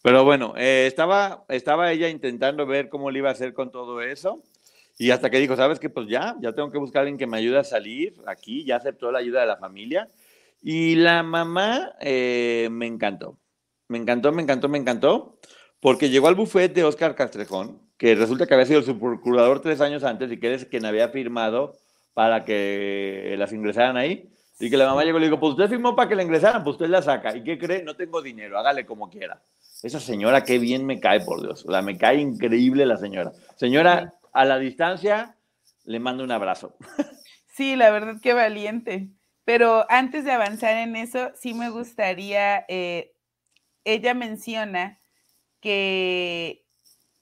[0.00, 4.00] Pero bueno, eh, estaba, estaba ella intentando ver cómo le iba a hacer con todo
[4.00, 4.44] eso.
[4.96, 5.90] Y hasta que dijo, ¿sabes qué?
[5.90, 8.64] Pues ya, ya tengo que buscar a alguien que me ayude a salir aquí.
[8.64, 10.06] Ya aceptó la ayuda de la familia.
[10.62, 13.36] Y la mamá eh, me encantó.
[13.90, 15.36] Me encantó, me encantó, me encantó.
[15.80, 19.80] Porque llegó al bufete de Oscar Castrejón, que resulta que había sido su procurador tres
[19.80, 21.74] años antes y que es quien había firmado
[22.14, 24.30] para que las ingresaran ahí.
[24.60, 26.62] Y que la mamá llegó y le dijo, pues usted firmó para que la ingresaran,
[26.62, 27.36] pues usted la saca.
[27.36, 27.82] ¿Y qué cree?
[27.82, 29.42] No tengo dinero, hágale como quiera.
[29.82, 31.64] Esa señora, qué bien me cae, por Dios.
[31.66, 33.32] O sea, me cae increíble la señora.
[33.56, 35.34] Señora, a la distancia,
[35.84, 36.76] le mando un abrazo.
[37.52, 39.10] Sí, la verdad, qué valiente.
[39.44, 43.09] Pero antes de avanzar en eso, sí me gustaría, eh,
[43.84, 45.00] ella menciona
[45.60, 46.64] que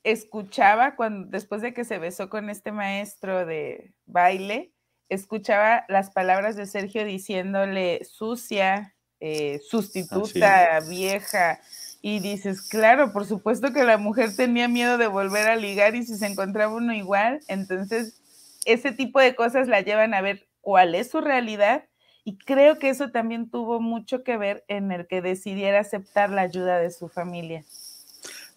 [0.05, 4.73] escuchaba cuando después de que se besó con este maestro de baile,
[5.09, 11.61] escuchaba las palabras de Sergio diciéndole sucia, eh, sustituta, vieja,
[12.01, 16.05] y dices, claro, por supuesto que la mujer tenía miedo de volver a ligar y
[16.05, 18.23] si se encontraba uno igual, entonces
[18.65, 21.85] ese tipo de cosas la llevan a ver cuál es su realidad
[22.29, 26.43] y creo que eso también tuvo mucho que ver en el que decidiera aceptar la
[26.43, 27.65] ayuda de su familia.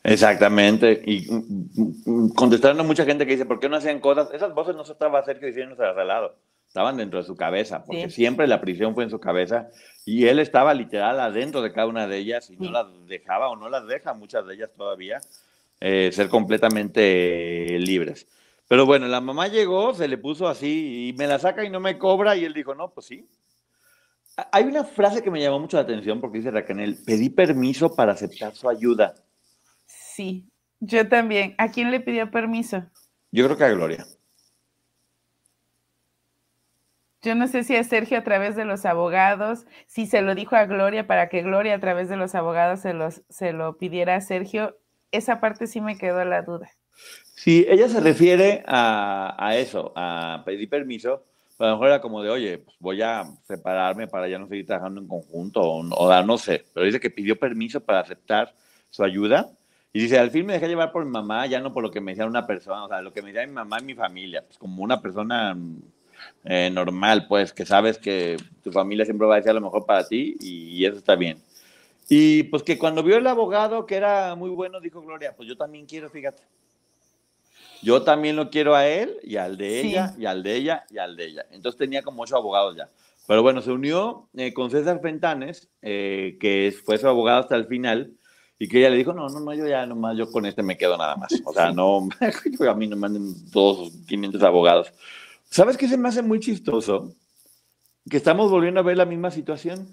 [0.04, 1.02] Exactamente.
[1.06, 4.30] Y mm, mm, contestaron a mucha gente que dice, ¿por qué no hacían cosas?
[4.34, 6.36] Esas voces no se estaban cerca diciendo al lado,
[6.68, 9.70] estaban dentro de su cabeza, porque siempre la prisión fue en su cabeza
[10.06, 13.56] y él estaba literal adentro de cada una de ellas y no las dejaba o
[13.56, 15.22] no las deja, muchas de ellas todavía,
[15.80, 18.28] eh, ser completamente libres.
[18.68, 21.80] Pero bueno, la mamá llegó, se le puso así y me la saca y no
[21.80, 23.30] me cobra y él dijo, no, pues sí.
[24.52, 28.14] Hay una frase que me llamó mucho la atención porque dice Raquel, pedí permiso para
[28.14, 29.16] aceptar su ayuda.
[29.86, 30.48] Sí,
[30.80, 31.54] yo también.
[31.58, 32.84] ¿A quién le pidió permiso?
[33.32, 34.06] Yo creo que a Gloria.
[37.24, 40.56] Yo no sé si a Sergio a través de los abogados, si se lo dijo
[40.56, 44.16] a Gloria para que Gloria a través de los abogados se, los, se lo pidiera
[44.16, 44.80] a Sergio.
[45.12, 46.72] Esa parte sí me quedó la duda.
[47.36, 51.26] Sí, ella se refiere a, eso, a pedir permiso,
[51.62, 54.66] a lo mejor era como de, oye, pues voy a separarme para ya no seguir
[54.66, 58.54] trabajando en conjunto, o, o no sé, pero dice que pidió permiso para aceptar
[58.90, 59.52] su ayuda
[59.94, 62.00] y dice, al fin me dejé llevar por mi mamá, ya no por lo que
[62.00, 64.44] me decía una persona, o sea, lo que me decía mi mamá y mi familia,
[64.46, 65.56] pues como una persona
[66.46, 70.08] eh, normal, pues, que sabes que tu familia siempre va a decir lo mejor para
[70.08, 71.38] ti y, eso está bien.
[72.10, 75.56] Y pues que cuando vio el abogado, que era muy bueno, dijo Gloria, pues yo
[75.56, 76.44] también quiero, fíjate.
[77.82, 80.98] Yo también lo quiero a él y al de ella y al de ella y
[80.98, 81.46] al de ella.
[81.52, 82.90] Entonces tenía como ocho abogados ya.
[83.28, 87.66] Pero bueno, se unió eh, con César Fentanes, eh, que fue su abogado hasta el
[87.66, 88.14] final,
[88.60, 90.78] y que ella le dijo, no, no, no, yo ya nomás, yo con este me
[90.78, 91.32] quedo nada más.
[91.46, 92.10] O sea, no,
[92.70, 94.94] a mí no manden todos 500 abogados.
[95.50, 97.16] ¿Sabes qué se me hace muy chistoso?
[98.10, 99.88] Que estamos volviendo a ver la misma situación.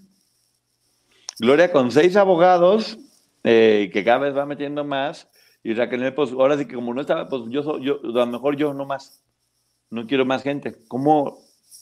[1.38, 2.98] Gloria con seis abogados,
[3.44, 5.29] eh, que cada vez va metiendo más,
[5.69, 8.57] y Raquel, pues ahora sí que como no estaba, pues yo, yo, a lo mejor
[8.57, 9.23] yo no más,
[9.91, 10.75] no quiero más gente.
[10.89, 11.41] ¿Cómo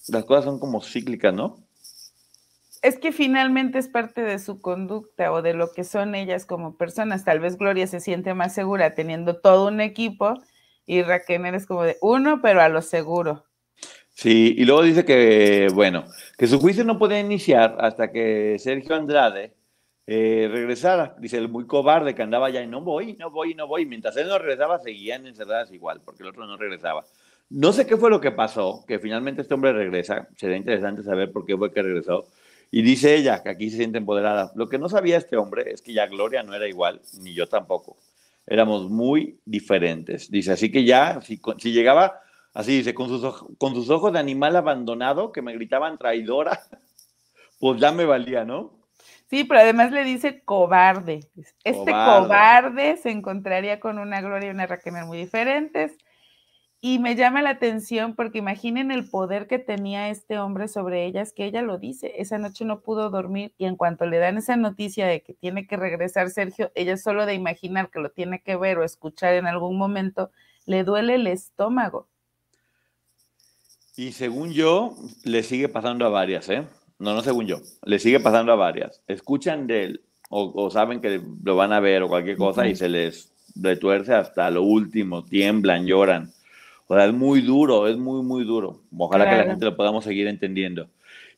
[0.08, 1.64] las cosas son como cíclicas, no?
[2.82, 6.76] es que finalmente es parte de su conducta o de lo que son ellas como
[6.76, 7.24] personas.
[7.24, 10.34] Tal vez Gloria se siente más segura teniendo todo un equipo
[10.84, 13.44] y Raquel es como de uno, pero a lo seguro.
[14.14, 18.96] Sí, y luego dice que, bueno, que su juicio no puede iniciar hasta que Sergio
[18.96, 19.55] Andrade
[20.06, 21.16] eh, regresara.
[21.18, 23.86] Dice el muy cobarde que andaba ya y no voy, no voy, no voy.
[23.86, 27.04] Mientras él no regresaba, seguían encerradas igual, porque el otro no regresaba.
[27.48, 30.28] No sé qué fue lo que pasó, que finalmente este hombre regresa.
[30.36, 32.26] Sería interesante saber por qué fue que regresó
[32.70, 34.52] y dice ella que aquí se siente empoderada.
[34.54, 37.46] Lo que no sabía este hombre es que ya Gloria no era igual, ni yo
[37.46, 37.96] tampoco.
[38.46, 40.30] Éramos muy diferentes.
[40.30, 41.40] Dice, así que ya, si,
[41.72, 42.20] llegaba,
[42.54, 46.60] así dice, con sus, con sus ojos de animal abandonado, que me gritaban traidora,
[47.60, 48.75] pues ya me valía, ¿no?
[49.28, 51.20] Sí, pero además le dice cobarde.
[51.64, 55.96] Este cobarde, se encontraría con una Gloria y una Raquel muy diferentes.
[56.80, 61.32] Y me llama la atención porque imaginen el poder que tenía este hombre sobre ellas,
[61.32, 64.56] que ella lo dice, esa noche no pudo dormir y en cuanto le dan esa
[64.56, 68.56] noticia de que tiene que regresar Sergio, ella solo de imaginar que lo tiene que
[68.56, 70.30] ver o escuchar en algún momento,
[70.66, 72.06] le duele el estómago.
[73.96, 76.66] Y según yo, le sigue pasando a varias, ¿eh?
[76.98, 79.02] No, no según yo, le sigue pasando a varias.
[79.06, 82.88] Escuchan de él o, saben que lo van a ver o cualquier cosa y se
[82.88, 86.32] les retuerce hasta lo último, tiemblan, lloran
[86.88, 88.82] o sea, es muy duro, es muy, muy duro.
[88.96, 90.88] Ojalá que la gente lo podamos seguir entendiendo.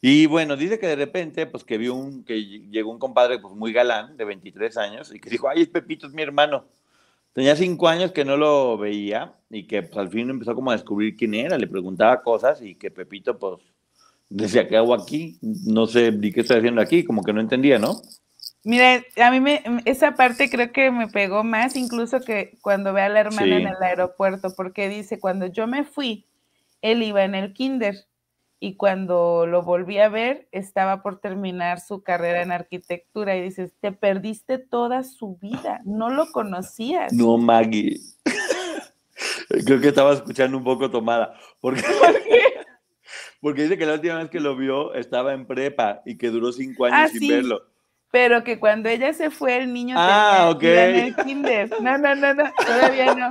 [0.00, 3.54] Y bueno, dice que de repente, pues que vio un, que llegó un compadre pues
[3.54, 6.66] muy galán, de 23 años, y que dijo, ay, Pepito es mi hermano.
[7.32, 10.74] Tenía cinco años que no lo veía y que pues, al fin empezó como a
[10.74, 13.60] descubrir quién era, le preguntaba cosas y que Pepito pues
[14.28, 15.38] decía, ¿qué hago aquí?
[15.40, 18.00] No sé ni qué estoy haciendo aquí, como que no entendía, ¿no?
[18.64, 23.02] Mira, a mí me, esa parte creo que me pegó más incluso que cuando ve
[23.02, 26.26] a la hermana en el aeropuerto, porque dice, cuando yo me fui,
[26.82, 27.94] él iba en el kinder
[28.60, 33.72] y cuando lo volví a ver, estaba por terminar su carrera en arquitectura y dices,
[33.80, 37.12] te perdiste toda su vida, no lo conocías.
[37.12, 38.00] No, Maggie.
[39.64, 41.34] Creo que estaba escuchando un poco tomada.
[41.60, 41.82] Porque,
[43.40, 46.50] Porque dice que la última vez que lo vio estaba en prepa y que duró
[46.52, 47.30] cinco años Ah, sin sí.
[47.30, 47.62] verlo.
[48.10, 51.70] Pero que cuando ella se fue, el niño Ah, tenía, iba en el kinder.
[51.82, 53.30] No, no, no, no, todavía no.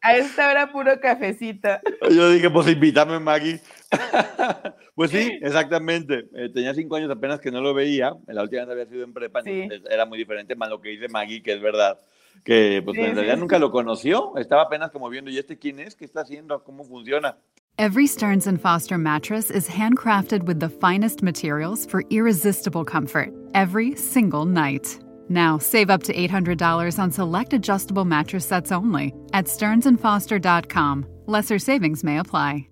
[0.00, 1.68] A esta hora puro cafecito.
[2.10, 3.60] Yo dije, pues invítame, Maggie.
[4.94, 6.26] pues sí, exactamente.
[6.34, 8.12] Eh, tenía cinco años apenas que no lo veía.
[8.28, 9.68] La última vez había sido en prepa, Sí.
[9.90, 11.98] era muy diferente, más lo que dice Maggie, que es verdad.
[12.44, 13.40] Que pues Sí, en sí, realidad sí.
[13.40, 14.36] nunca lo conoció.
[14.38, 15.94] Estaba apenas como viendo, ¿y este quién es?
[15.96, 16.62] ¿Qué está haciendo?
[16.64, 17.36] ¿Cómo funciona?
[17.78, 23.96] Every Stearns and Foster mattress is handcrafted with the finest materials for irresistible comfort every
[23.96, 24.98] single night.
[25.30, 31.06] Now, save up to $800 on select adjustable mattress sets only at stearnsandfoster.com.
[31.26, 32.68] Lesser savings may apply.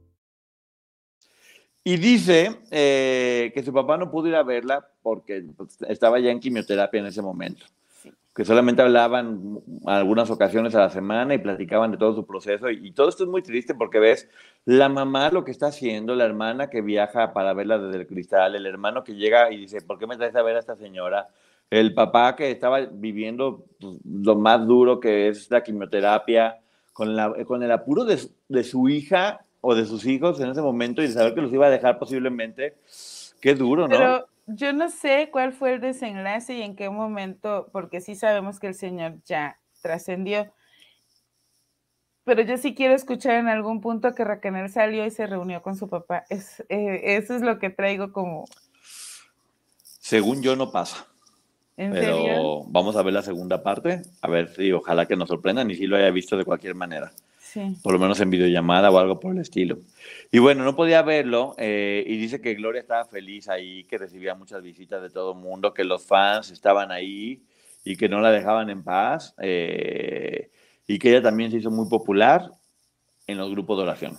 [1.82, 5.46] Y dice eh, que su papá no pudo ir a verla porque
[5.88, 7.64] estaba ya en quimioterapia en ese momento.
[8.34, 12.70] Que solamente hablaban algunas ocasiones a la semana y platicaban de todo su proceso.
[12.70, 14.28] Y, todo esto es muy triste porque ves
[14.64, 18.54] la mamá lo que está haciendo, la hermana que viaja para verla desde el cristal,
[18.54, 21.28] el hermano que llega y dice, ¿por qué me traes a ver a esta señora?
[21.70, 26.60] El papá que estaba viviendo pues, lo más duro que es la quimioterapia,
[26.92, 30.62] con, la, con el apuro de, de su hija o de sus hijos en ese
[30.62, 32.74] momento y de saber que los iba a dejar posiblemente.
[33.40, 34.24] Qué duro, ¿no?
[34.54, 38.68] Yo no sé cuál fue el desenlace y en qué momento, porque sí sabemos que
[38.68, 40.52] el Señor ya trascendió.
[42.24, 45.76] Pero yo sí quiero escuchar en algún punto que Raquel salió y se reunió con
[45.76, 46.24] su papá.
[46.28, 48.44] Es, eh, eso es lo que traigo como,
[49.82, 51.06] Según yo no pasa.
[51.76, 52.64] ¿en Pero serio?
[52.68, 55.86] vamos a ver la segunda parte, a ver si ojalá que nos sorprendan y si
[55.86, 57.10] lo haya visto de cualquier manera,
[57.52, 57.74] Sí.
[57.82, 59.78] por lo menos en videollamada o algo por el estilo.
[60.30, 64.36] Y bueno, no podía verlo eh, y dice que Gloria estaba feliz ahí, que recibía
[64.36, 67.42] muchas visitas de todo el mundo, que los fans estaban ahí
[67.84, 70.50] y que no la dejaban en paz eh,
[70.86, 72.50] y que ella también se hizo muy popular
[73.26, 74.16] en los grupos de oración.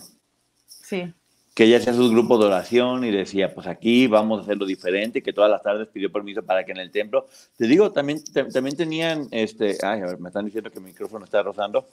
[0.66, 1.12] Sí.
[1.54, 5.18] que ella hacía sus grupos de oración y decía, pues aquí vamos a hacerlo diferente,
[5.20, 8.22] y que todas las tardes pidió permiso para que en el templo, te digo, también,
[8.24, 11.86] te- también tenían, este, ay, a ver, me están diciendo que mi micrófono está rozando,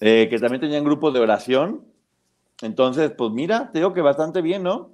[0.00, 1.84] eh, que también tenían grupos de oración,
[2.62, 4.90] entonces, pues mira, te digo que bastante bien, ¿no?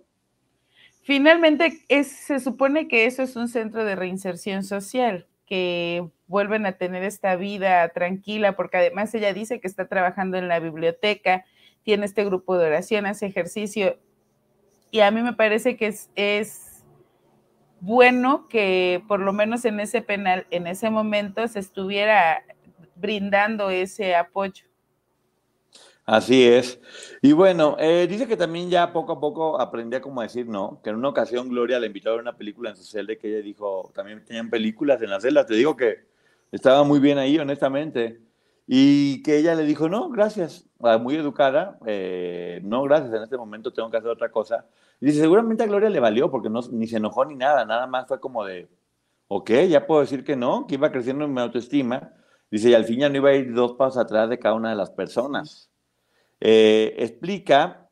[1.03, 7.05] Finalmente, se supone que eso es un centro de reinserción social, que vuelven a tener
[7.05, 11.45] esta vida tranquila, porque además ella dice que está trabajando en la biblioteca,
[11.85, 13.99] tiene este grupo de oración, hace ejercicio,
[14.91, 16.85] y a mí me parece que es, es
[17.81, 22.43] bueno que por lo menos en ese penal, en ese momento, se estuviera
[22.97, 24.65] brindando ese apoyo.
[26.07, 26.81] Así es.
[27.21, 30.91] Y bueno, eh, dice que también ya poco a poco aprendía cómo decir no, que
[30.91, 33.43] en una ocasión Gloria le invitó a ver una película en su celda que ella
[33.43, 36.07] dijo, también tenían películas en la celda, te digo que
[36.53, 38.21] estaba muy bien ahí, honestamente,
[38.67, 43.37] y que ella le dijo, no, gracias, Ah, muy educada, eh, no, gracias, en este
[43.39, 44.67] momento tengo que hacer otra cosa.
[45.01, 47.87] Y dice, seguramente a Gloria le valió porque no, ni se enojó ni nada, nada
[47.87, 48.69] más fue como de,
[49.29, 52.13] ok, ya puedo decir que no, que iba creciendo en mi autoestima.
[52.51, 54.71] Dice, y al fin ya no iba a ir dos pasos atrás de cada una
[54.71, 55.71] de las personas.
[56.41, 57.89] Eh, explica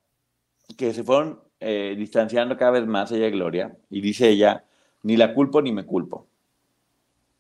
[0.77, 4.65] que se fueron eh, distanciando cada vez más ella y Gloria, y dice ella,
[5.03, 6.27] ni la culpo ni me culpo.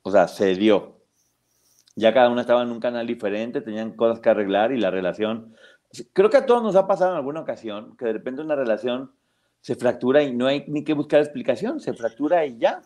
[0.02, 1.00] O sea, se dio.
[1.96, 5.54] Ya cada una estaba en un canal diferente, tenían cosas que arreglar y la relación,
[6.12, 9.12] creo que a todos nos ha pasado en alguna ocasión, que de repente una relación
[9.60, 12.82] se fractura y no hay ni que buscar explicación, se fractura y ya.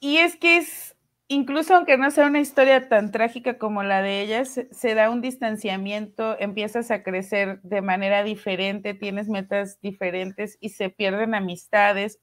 [0.00, 0.96] Y es que es,
[1.32, 5.20] incluso aunque no sea una historia tan trágica como la de ellas, se, da un
[5.20, 12.20] distanciamiento, empiezas a crecer de manera diferente, tienes metas diferentes y se pierden amistades.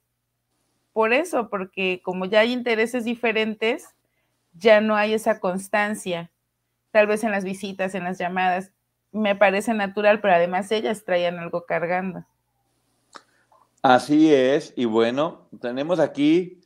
[0.92, 3.94] Por eso, porque como ya hay intereses diferentes,
[4.54, 6.30] ya no hay esa constancia,
[6.90, 8.72] tal vez en las visitas, en las llamadas.
[9.12, 12.24] Me parece natural, pero además ellas traían algo cargando.
[13.82, 16.59] Así es, y bueno, tenemos aquí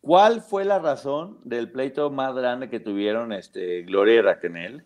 [0.00, 4.84] cuál fue la razón del pleito más grande que tuvieron este, Gloria y Raquel.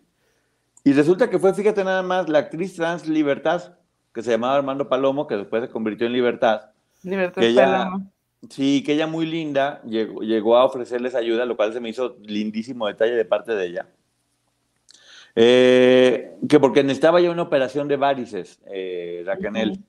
[0.83, 3.75] Y resulta que fue, fíjate nada más, la actriz trans Libertad,
[4.13, 6.69] que se llamaba Armando Palomo, que después se convirtió en Libertad.
[7.03, 8.11] Libertad Que ella, Palomo.
[8.49, 12.17] sí, que ella muy linda llegó, llegó a ofrecerles ayuda, lo cual se me hizo
[12.21, 13.87] lindísimo detalle de parte de ella.
[15.37, 19.79] Eh, que porque necesitaba ya una operación de varices, eh, Raquel, Ujú.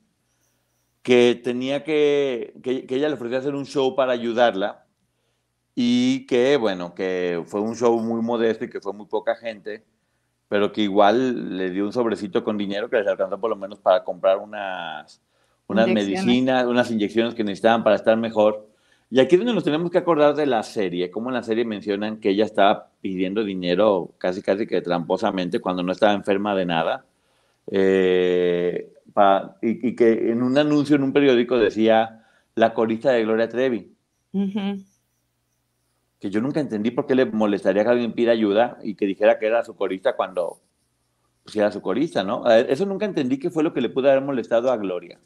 [1.03, 4.86] que tenía que, que, que ella le ofreció hacer un show para ayudarla
[5.79, 9.83] y que, bueno, que fue un show muy modesto y que fue muy poca gente,
[10.49, 13.77] pero que igual le dio un sobrecito con dinero que les alcanzó por lo menos
[13.77, 15.21] para comprar unas,
[15.67, 18.67] unas medicinas, unas inyecciones que necesitaban para estar mejor.
[19.11, 21.63] Y aquí es donde nos tenemos que acordar de la serie, como en la serie
[21.63, 26.65] mencionan que ella estaba pidiendo dinero casi casi que tramposamente cuando no estaba enferma de
[26.65, 27.05] nada.
[27.69, 32.25] eh, pa- y, y que en un anuncio en un periódico decía
[32.55, 33.91] la corista de Gloria Trevi,
[34.33, 34.81] Ujú.
[36.19, 39.37] Que yo nunca entendí por qué le molestaría que alguien pida ayuda y que dijera
[39.39, 40.59] que era su corista cuando
[41.43, 42.49] pues, era su corista, ¿no?
[42.49, 45.19] Eso nunca entendí qué fue lo que le pudo haber molestado a Gloria.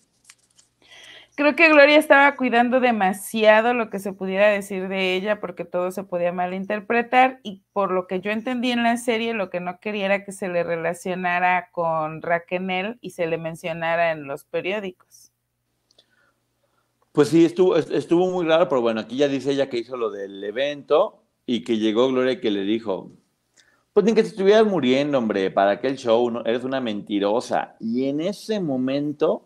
[1.36, 5.89] Creo que Gloria estaba cuidando demasiado lo que se pudiera decir de ella porque todo
[5.92, 9.80] se podía malinterpretar y por lo que yo entendí en la serie lo que no
[9.80, 15.30] quería era que se le relacionara con Raquel y se le mencionara en los periódicos.
[17.12, 19.97] Pues sí, estuvo, est- estuvo muy raro, pero bueno, aquí ya dice ella que hizo
[19.97, 23.12] lo del evento y que llegó Gloria y que le dijo,
[23.93, 26.45] pues ni que te estuvieras muriendo, hombre, para aquel show, ¿no?
[26.45, 27.76] eres una mentirosa.
[27.82, 29.45] Y en ese momento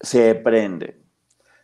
[0.00, 0.98] se prende.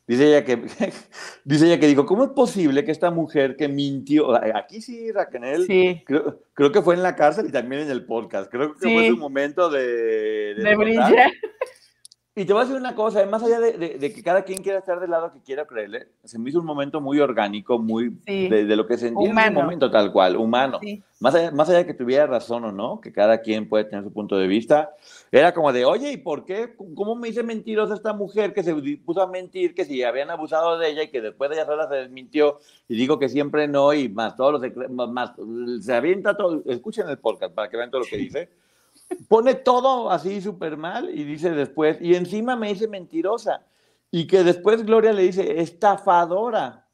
[0.09, 0.57] Dice ella que,
[1.45, 5.67] dice ella que dijo, ¿cómo es posible que esta mujer que mintió, aquí sí, Raquel,
[5.67, 8.81] Sí, creo, creo que fue en la cárcel y también en el podcast, creo que
[8.89, 8.95] Sí.
[8.95, 10.55] fue su momento de...
[10.55, 11.33] de de brillar.
[12.39, 14.63] Y te voy a decir una cosa, más allá de, de- de que cada quien
[14.63, 18.11] quiera estar del lado que quiera creerle, se me hizo un momento muy orgánico, muy
[18.27, 18.49] Sí.
[18.51, 19.63] de, de lo que sentí en ese Humano.
[19.63, 20.79] momento tal cual, humano.
[20.83, 21.03] Sí.
[21.19, 24.05] Más allá, más allá de que tuviera razón o no, que cada quien puede tener
[24.05, 24.91] su punto de vista,
[25.33, 26.75] era como de, oye, ¿y por qué?
[26.95, 30.79] ¿Cómo me dice mentirosa esta mujer que se puso a mentir, que si habían abusado
[30.79, 33.95] de ella y que después de ella sola se desmintió y digo que siempre no
[33.95, 35.31] y más todos los más,
[35.81, 38.51] se avienta todo, escuchen el podcast para que vean todo lo que dice.
[39.29, 43.65] Pone todo así súper mal y dice después, y encima me dice mentirosa.
[44.11, 46.87] Y que después Gloria le dice estafadora.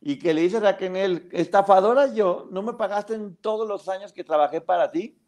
[0.00, 4.24] Y que le dice Raquel, estafadora yo, no me pagaste en todos los años que
[4.24, 5.18] trabajé para ti.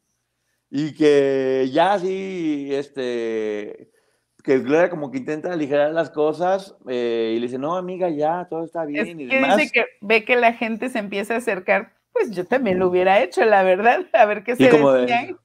[0.71, 3.91] Y que ya así, este,
[4.45, 8.47] que Gloria como que intenta aligerar las cosas eh, y le dice, no, amiga, ya,
[8.49, 9.57] todo está Es bien y que demás.
[9.57, 13.23] dice que ve que la gente se empieza a acercar, pues yo también lo hubiera
[13.23, 15.39] hecho, la verdad, a ver qué se de- decían.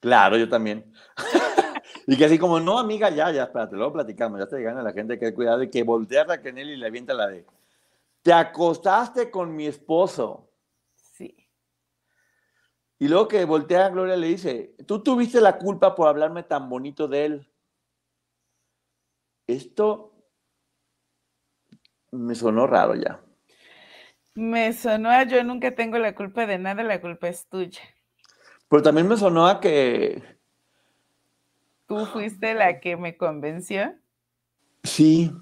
[0.00, 0.92] Claro, yo también.
[2.06, 4.92] y que así como, no, amiga, ya, ya, espérate, luego platicamos, ya está llegando la
[4.92, 7.46] gente, que cuidado, y que voltea a Raquel y le avienta la de,
[8.22, 10.50] te acostaste con mi esposo.
[10.94, 11.48] Sí.
[12.98, 16.68] Y luego que voltea a Gloria le dice, tú tuviste la culpa por hablarme tan
[16.68, 17.50] bonito de él.
[19.46, 20.12] Esto
[22.12, 23.20] me sonó raro ya.
[24.34, 27.80] Me sonó a yo nunca tengo la culpa de nada, la culpa es tuya.
[28.70, 30.22] Pero también me sonó a que,
[31.86, 33.92] Tú fuiste la que me convenció.
[34.84, 35.32] sí,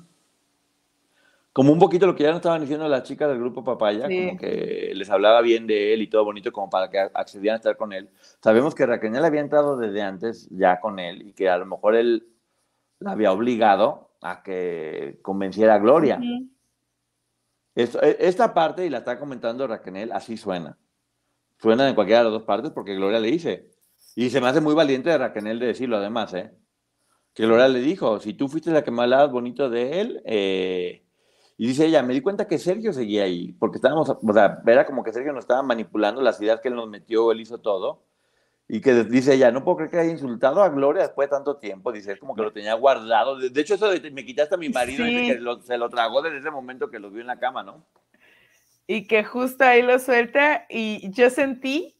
[1.52, 4.26] como un poquito lo que ya nos estaban diciendo las chicas del grupo Papaya, Sí.
[4.28, 7.58] como que les hablaba bien de él y todo bonito como para que accedieran a
[7.58, 8.08] estar con él.
[8.42, 11.96] Sabemos que Raquel había entrado desde antes ya con él y que a lo mejor
[11.96, 12.28] él
[13.00, 16.18] la había obligado a que convenciera a Gloria.
[17.74, 20.78] Esto- e- esta parte, y la está comentando Raquel, así suena.
[21.60, 23.70] Suena en cualquiera de las dos partes porque Gloria le dice.
[24.14, 26.52] Y se me hace muy valiente de Raquel de decirlo, además, ¿eh?
[27.34, 31.04] Que Gloria le dijo, si tú fuiste la que hablabas bonito de él, eh,
[31.56, 34.86] y dice ella, me di cuenta que Sergio seguía ahí, porque estábamos, o sea, era
[34.86, 38.04] como que Sergio nos estaba manipulando las ideas que él nos metió, él hizo todo,
[38.68, 41.56] y que dice ella, no puedo creer que haya insultado a Gloria después de tanto
[41.56, 44.58] tiempo, dice, es como que lo tenía guardado, de, hecho eso de me quitaste a
[44.58, 45.26] mi marido, Sí.
[45.28, 47.84] que lo- se lo tragó desde ese momento que lo vio en la cama, ¿no?
[48.88, 51.94] Y que justo ahí lo suelta y yo sentí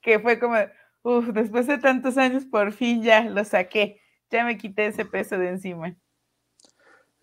[0.00, 0.56] que fue como,
[1.02, 5.38] uff, después de tantos años por fin ya lo saqué, ya me quité ese peso
[5.38, 5.94] de encima.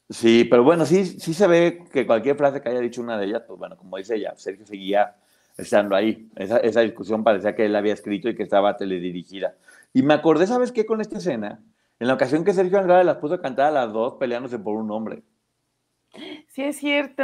[0.10, 3.28] Sí, pero bueno, sí, sí se ve que cualquier frase que haya dicho una de
[3.28, 5.16] ellas, pues bueno, como dice ella, Sergio seguía
[5.56, 6.30] estando ahí.
[6.36, 9.56] Esa, esa discusión parecía que él había escrito y que estaba teledirigida.
[9.94, 10.86] Y me acordé, ¿sabes qué?
[10.86, 11.62] Con esta escena,
[12.00, 14.76] en la ocasión que Sergio Andrade las puso a cantar a las dos peleándose por
[14.78, 15.22] un hombre.
[16.48, 17.24] Sí, es cierto.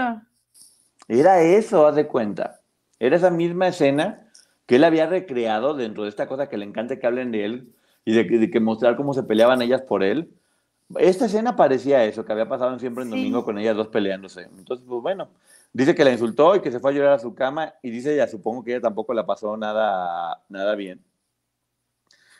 [1.07, 2.61] Era eso, haz de cuenta.
[2.99, 4.27] Era esa misma escena
[4.65, 7.75] que él había recreado dentro de esta cosa que le encanta que hablen de él
[8.05, 10.31] y de, que- de que mostrar cómo se peleaban ellas por él.
[10.97, 13.17] Esta escena parecía eso, que había pasado en siempre en Sí.
[13.17, 14.43] domingo con ellas dos peleándose.
[14.57, 15.29] Entonces, pues bueno,
[15.73, 18.13] dice que la insultó y que se fue a llorar a su cama y dice
[18.13, 21.01] ella, supongo que ella tampoco la pasó nada, nada bien.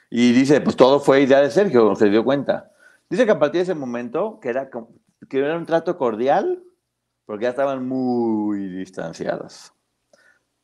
[0.09, 2.71] Y dice, pues todo fue idea de Sergio, se dio cuenta.
[3.09, 4.69] Dice que a partir de ese momento, que era,
[5.29, 6.63] que era un trato cordial,
[7.25, 9.73] porque ya estaban muy distanciadas.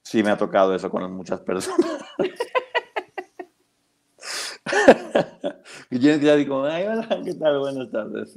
[0.04, 1.80] Sí, me ha tocado eso con muchas personas.
[5.90, 7.60] y tienes que decir como, ay, hola, ¿qué tal?
[7.60, 8.36] Buenas tardes.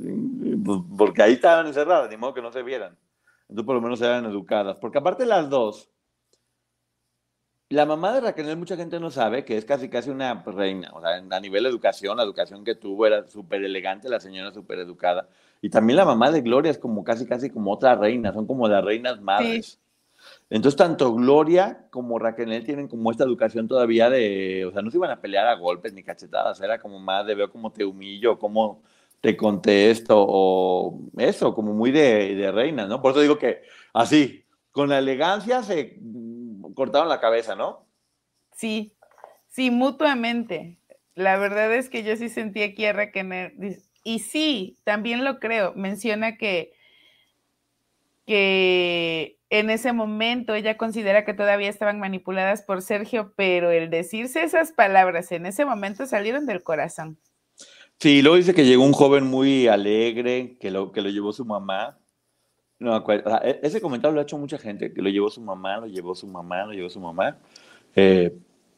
[0.65, 2.97] Pues, Porque ahí estaban encerradas, ni modo que no se vieran.
[3.49, 4.79] Entonces por lo menos eran educadas.
[4.79, 5.91] Porque aparte las dos,
[7.69, 10.91] la mamá de Raquel, mucha gente no sabe que es casi casi una reina.
[10.95, 14.53] O sea, a nivel de educación, la educación que tuvo era súper elegante, la señora
[14.53, 15.29] súper educada.
[15.65, 18.69] Y también la mamá de Gloria es como casi casi como otra reina, son como
[18.69, 19.81] las reinas madres.
[20.51, 24.99] Entonces, tanto Gloria como Raquel tienen como esta educación todavía de, o sea, no se
[24.99, 28.39] iban a pelear a golpes ni cachetadas, era como más de veo cómo te humillo,
[28.39, 28.83] cómo
[29.23, 33.01] te contesto, o eso, como muy de, de reina, ¿no?
[33.01, 33.63] Por eso digo que
[33.95, 35.99] así, con la elegancia se
[36.75, 37.87] cortaron la cabeza, ¿no?
[38.55, 38.93] Sí,
[39.49, 40.77] sí, mutuamente.
[41.15, 43.57] La verdad es que yo sí sentí aquí a Raquel,
[44.05, 46.73] y sí, también lo creo, menciona que,
[48.27, 54.43] que en ese momento ella considera que todavía estaban manipuladas por Sergio, pero el decirse
[54.43, 57.19] esas palabras en ese momento salieron del corazón.
[57.99, 61.45] Sí, luego dice que llegó un joven muy alegre, que lo, que lo llevó su
[61.45, 61.99] mamá.
[62.79, 65.87] No, e, ese comentario lo ha hecho mucha gente, que lo llevó su mamá, lo
[65.87, 67.39] llevó su mamá, lo llevó su mamá.
[67.95, 68.37] Eh,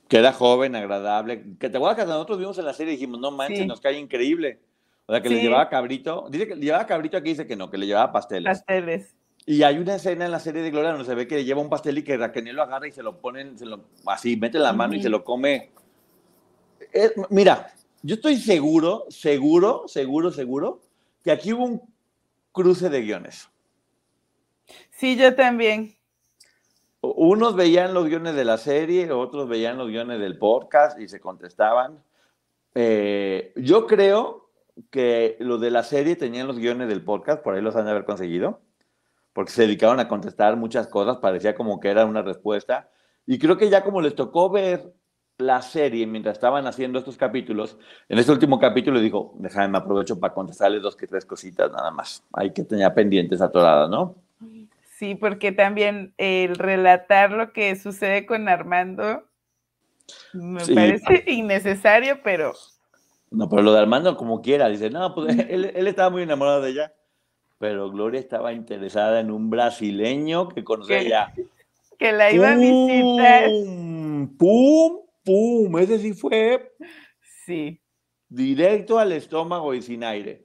[0.09, 1.43] que era joven, agradable.
[1.59, 3.99] Que te acuerdas que nosotros vimos en la serie y dijimos, no manches, nos cae
[3.99, 4.61] increíble.
[5.07, 6.27] O sea, que le llevaba cabrito.
[6.31, 8.59] Dice que le llevaba cabrito, aquí dice que no, que le llevaba pasteles.
[8.59, 9.15] Pasteles.
[9.49, 11.61] Y hay una escena en la serie de Gloria donde se ve que le lleva
[11.61, 14.59] un pastel y que Raquel lo agarra y se lo ponen, se lo, así, mete
[14.59, 15.71] la mano y se lo come.
[17.31, 20.81] mira, yo estoy seguro, seguro, seguro, seguro
[21.23, 21.83] que aquí hubo un
[22.51, 23.49] cruce de guiones.
[24.91, 25.95] Sí, yo también.
[27.01, 31.21] Unos veían los guiones de la serie, otros veían los guiones del podcast y se
[31.21, 32.03] contestaban.
[32.75, 34.46] Eh, yo creo
[34.91, 37.91] que los de la serie tenían los guiones del podcast, por ahí los han de
[37.93, 38.61] haber conseguido
[39.37, 42.89] porque se dedicaron a contestar muchas cosas, parecía como que era una respuesta.
[43.27, 44.95] Y creo que ya como les tocó ver
[45.37, 47.77] la serie mientras estaban haciendo estos capítulos,
[48.09, 51.91] en este último capítulo dijo, déjame, me aprovecho para contestarles dos que tres cositas nada
[51.91, 52.25] más.
[52.33, 54.15] Hay que tener pendientes atoradas, ¿no?
[54.97, 59.23] Sí, porque también el relatar lo que sucede con Armando
[60.33, 62.55] me parece innecesario, pero...
[63.31, 66.61] No, pero lo de Armando como quiera, dice, no, pues él, él estaba muy enamorado
[66.63, 66.93] de ella
[67.59, 71.35] pero Gloria estaba interesada en un brasileño que conocía ya.
[71.99, 73.49] Que la iba a visitar.
[74.39, 75.01] ¡Pum!
[75.25, 75.79] ¡Pum!
[75.79, 76.73] Ese sí fue.
[77.47, 77.81] Sí.
[78.29, 80.43] Directo al estómago y sin aire.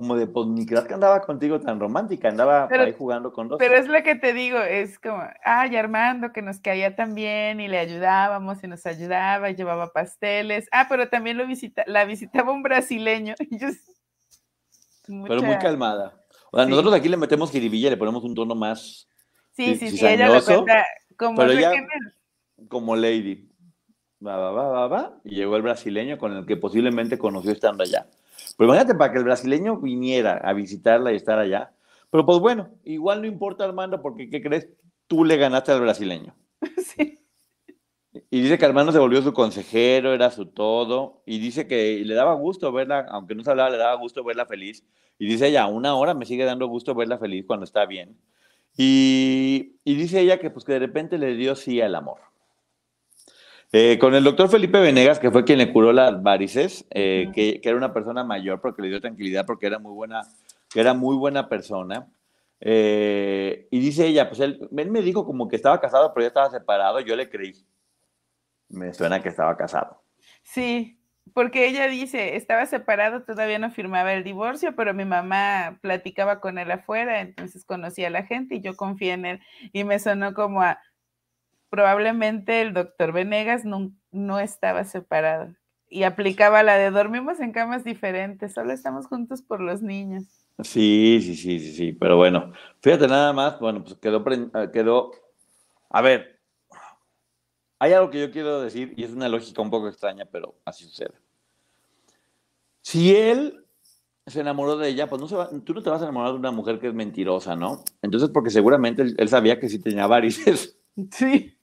[0.00, 3.58] Como de, pues ni creas que andaba contigo tan romántica, andaba ahí jugando con dos.
[3.58, 7.60] Pero es lo que te digo, es como, ay, Armando, que nos caía tan bien
[7.60, 10.68] y le ayudábamos y nos ayudaba y llevaba pasteles.
[10.72, 13.34] Ah, pero también lo visita, la visitaba un brasileño.
[15.06, 16.14] Pero muy calmada.
[16.50, 19.06] O sea, nosotros aquí le metemos jiribilla, le ponemos un tono más.
[19.52, 20.86] Sí, sí, sí, ella lo cuenta
[21.16, 21.72] como pero ella,
[22.68, 23.50] como Lady.
[24.24, 25.20] Va, va, va, va, va.
[25.24, 28.06] Y llegó el brasileño con el que posiblemente conoció estando allá.
[28.60, 31.72] Pero imagínate para que el brasileño viniera a visitarla y estar allá.
[32.10, 34.68] Pero pues bueno, igual no importa, Armando, porque ¿qué crees?
[35.06, 36.36] Tú le ganaste al brasileño.
[36.76, 37.18] Sí.
[38.28, 41.22] Y dice que Armando se volvió su consejero, era su todo.
[41.24, 44.44] Y dice que le daba gusto verla, aunque no se hablaba, le daba gusto verla
[44.44, 44.84] feliz.
[45.18, 48.18] Y dice ella, una hora me sigue dando gusto verla feliz cuando está bien.
[48.76, 52.20] Y, dice ella que pues que de repente le dio sí al amor.
[53.72, 57.60] Eh, con el doctor Felipe Venegas, que fue quien le curó las varices, eh, que,
[57.62, 60.22] era una persona mayor porque le dio tranquilidad, porque era muy buena,
[60.68, 62.08] que era muy buena persona.
[62.60, 66.28] Eh, y dice ella, pues él, él me dijo como que estaba casado, pero ya
[66.28, 67.54] estaba separado, yo le creí
[68.70, 70.02] me suena que estaba casado.
[70.42, 70.98] Sí,
[71.34, 76.58] porque ella dice, estaba separado, todavía no firmaba el divorcio, pero mi mamá platicaba con
[76.58, 79.40] él afuera, entonces conocía a la gente y yo confié en él.
[79.72, 80.78] Y me sonó como a,
[81.70, 85.54] probablemente el doctor Venegas no, no estaba separado.
[85.88, 90.24] Y aplicaba la de dormimos en camas diferentes, solo estamos juntos por los niños.
[90.62, 92.52] Sí, sí, sí, sí, sí, pero bueno,
[92.82, 94.22] fíjate nada más, bueno, pues quedó,
[94.72, 95.10] quedó,
[95.88, 96.38] a ver,
[97.78, 100.84] hay algo que yo quiero decir, y es una lógica un poco extraña, pero así
[100.84, 101.14] sucede.
[102.82, 103.64] Si él
[104.26, 106.38] se enamoró de ella, pues no se va, tú no te vas a enamorar de
[106.38, 107.82] una mujer que es mentirosa, ¿no?
[108.02, 110.76] Entonces, porque seguramente él, sabía que sí tenía varices.
[111.12, 111.56] Sí.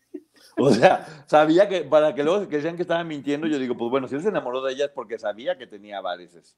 [0.57, 3.91] O sea, sabía que, para que luego que decían que estaba mintiendo, yo digo, pues
[3.91, 6.57] bueno, si él se enamoró de ella es porque sabía que tenía varices.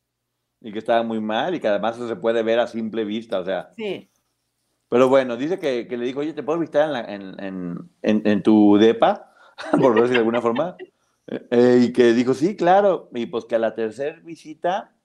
[0.62, 3.40] Y que estaba muy mal y que además eso se puede ver a simple vista,
[3.40, 3.72] o sea.
[3.76, 4.10] Sí.
[4.90, 8.78] Pero bueno, dice que, le dijo, oye, ¿te puedo visitar en, en, en, en tu
[8.78, 9.30] depa?
[9.82, 10.78] por decirlo de alguna forma,
[11.28, 14.96] eh, y que dijo, sí, claro, y pues que a la tercera visita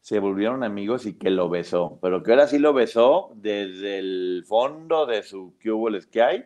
[0.00, 4.44] se volvieron amigos y que lo besó, pero que ahora sí lo besó desde el
[4.46, 6.44] fondo de su cubo que hay,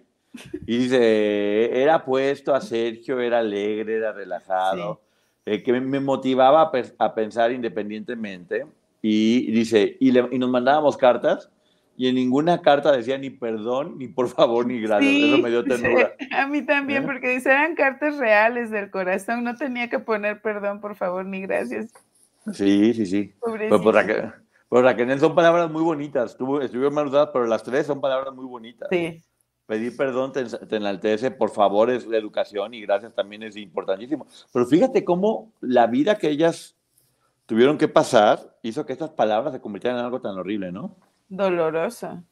[0.67, 5.01] y dice, era puesto a Sergio, era alegre, era relajado,
[5.47, 8.67] eh, que me motivaba a, pensar independientemente,
[9.01, 11.51] y dice, y, y nos mandábamos cartas,
[11.99, 15.13] y en ninguna carta decía ni perdón, ni por favor, ni gracias.
[15.13, 16.13] Eso me dio ternura.
[16.33, 17.07] a mí también, ¿Eh?
[17.07, 21.41] porque dice, eran cartas reales del corazón, no tenía que poner perdón, por favor, ni
[21.41, 21.93] gracias.
[22.53, 23.35] Sí, sí, sí.
[23.45, 24.33] Pero por Raquel,
[24.71, 26.31] Raquel son palabras muy bonitas.
[26.31, 28.89] Estuvo, estuvieron mal usadas, pero las tres son palabras muy bonitas.
[28.93, 29.21] Sí.
[29.69, 34.27] Pedir perdón te, te, enaltece, por favor, es la educación y gracias también es importantísimo.
[34.51, 36.75] Pero fíjate cómo la vida que ellas
[37.45, 40.97] tuvieron que pasar hizo que estas palabras se convirtieran en algo tan horrible, ¿no?
[41.29, 42.25] Dolorosa.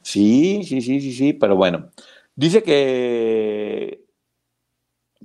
[0.00, 1.90] Sí, sí, sí, sí, sí, pero bueno.
[2.34, 4.06] Dice que,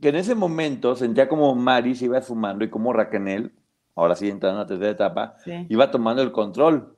[0.02, 3.54] que en ese momento sentía como Mari se iba fumando y como Raquel,
[3.96, 5.54] ahora sí entrando en la tercera etapa, sí.
[5.70, 6.97] iba tomando el control.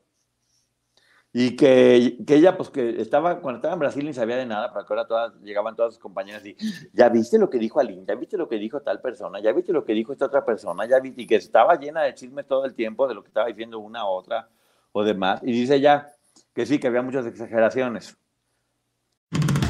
[1.32, 4.74] Y que, que, ella, pues que estaba, cuando estaba en Brasil ni sabía de nada,
[4.74, 6.58] porque ahora todas, llegaban todas sus compañeras y,
[6.92, 9.72] ya viste lo que dijo Aline, ya viste lo que dijo tal persona, ya viste
[9.72, 12.66] lo que dijo esta otra persona, ya viste, y que estaba llena de chismes todo
[12.66, 14.50] el tiempo de lo que estaba diciendo una otra
[14.92, 15.42] o demás.
[15.44, 16.08] Y dice ya
[16.56, 18.18] que sí, que había muchas exageraciones.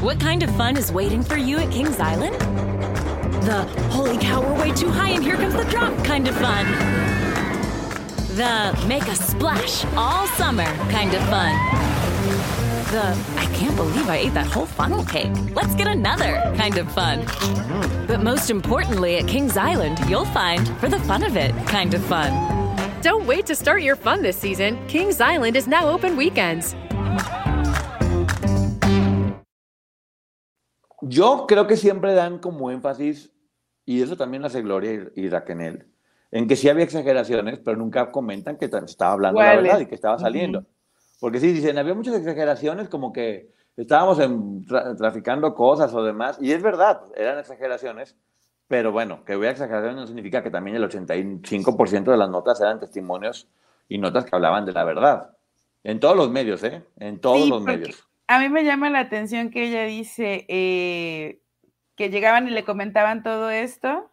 [0.01, 2.36] What kind of fun is waiting for you at Kings Island?
[3.43, 7.28] The holy cow, we're way too high and here comes the drop kind of fun.
[8.39, 11.51] The make a splash all summer kind of fun.
[12.87, 13.03] The
[13.35, 15.33] I can't believe I ate that whole funnel cake.
[15.53, 17.25] Let's get another kind of fun.
[18.07, 22.01] But most importantly, at Kings Island, you'll find for the fun of it kind of
[22.05, 22.31] fun.
[23.01, 24.79] Don't wait to start your fun this season.
[24.87, 26.75] Kings Island is now open weekends.
[31.01, 33.33] Yo creo que siempre dan como énfasis,
[33.85, 35.89] y eso también hace Gloria y, y Raquel,
[36.32, 39.95] en que sí había exageraciones, pero nunca comentan que estaba hablando la verdad y que
[39.95, 40.59] estaba saliendo.
[40.59, 41.19] Uh -huh.
[41.19, 46.38] Porque sí, dicen, había muchas exageraciones, como que estábamos en, tra traficando cosas o demás,
[46.41, 48.15] y es verdad, eran exageraciones,
[48.67, 52.80] pero bueno, que hubiera exageraciones no significa que también el 85% de las notas eran
[52.80, 53.49] testimonios
[53.88, 55.32] y notas que hablaban de la verdad.
[55.84, 56.84] En todos los medios, ¿eh?
[56.97, 58.07] En todos sí, los medios.
[58.27, 61.41] A mí me llama la atención que ella dice eh,
[61.95, 64.11] que llegaban y le comentaban todo esto.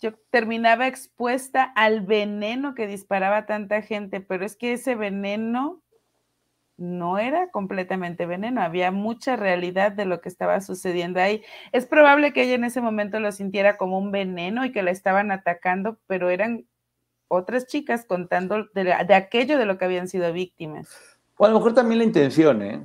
[0.00, 5.82] Yo terminaba expuesta al veneno que disparaba tanta gente, pero es que ese veneno
[6.76, 11.42] no era completamente veneno, había mucha realidad de lo que estaba sucediendo ahí.
[11.72, 14.90] Es probable que ella en ese momento lo sintiera como un veneno y que la
[14.90, 16.66] estaban atacando, pero eran
[17.28, 20.88] otras chicas contando de, de aquello de lo que habían sido víctimas.
[21.36, 22.84] O a lo mejor también la intención, ¿eh?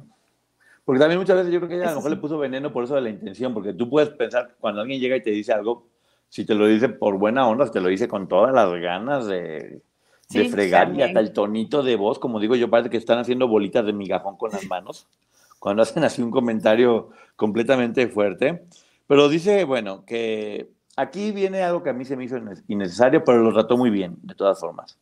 [0.86, 2.16] Porque también muchas veces yo creo que ella a lo mejor sí.
[2.16, 5.16] le puso veneno por eso de la intención, porque tú puedes pensar cuando alguien llega
[5.16, 5.88] y te dice algo,
[6.30, 9.82] si te lo dice por buena onda, te lo dice con todas las ganas de,
[10.30, 11.08] de sí, fregar también.
[11.08, 13.94] y hasta el tonito de voz, como digo yo, parece que están haciendo bolitas de
[13.94, 15.08] migajón con las manos,
[15.60, 18.64] cuando hacen así un comentario completamente fuerte.
[19.08, 23.42] Pero dice, bueno, que aquí viene algo que a mí se me hizo innecesario, pero
[23.42, 24.98] lo trató muy bien, de todas formas.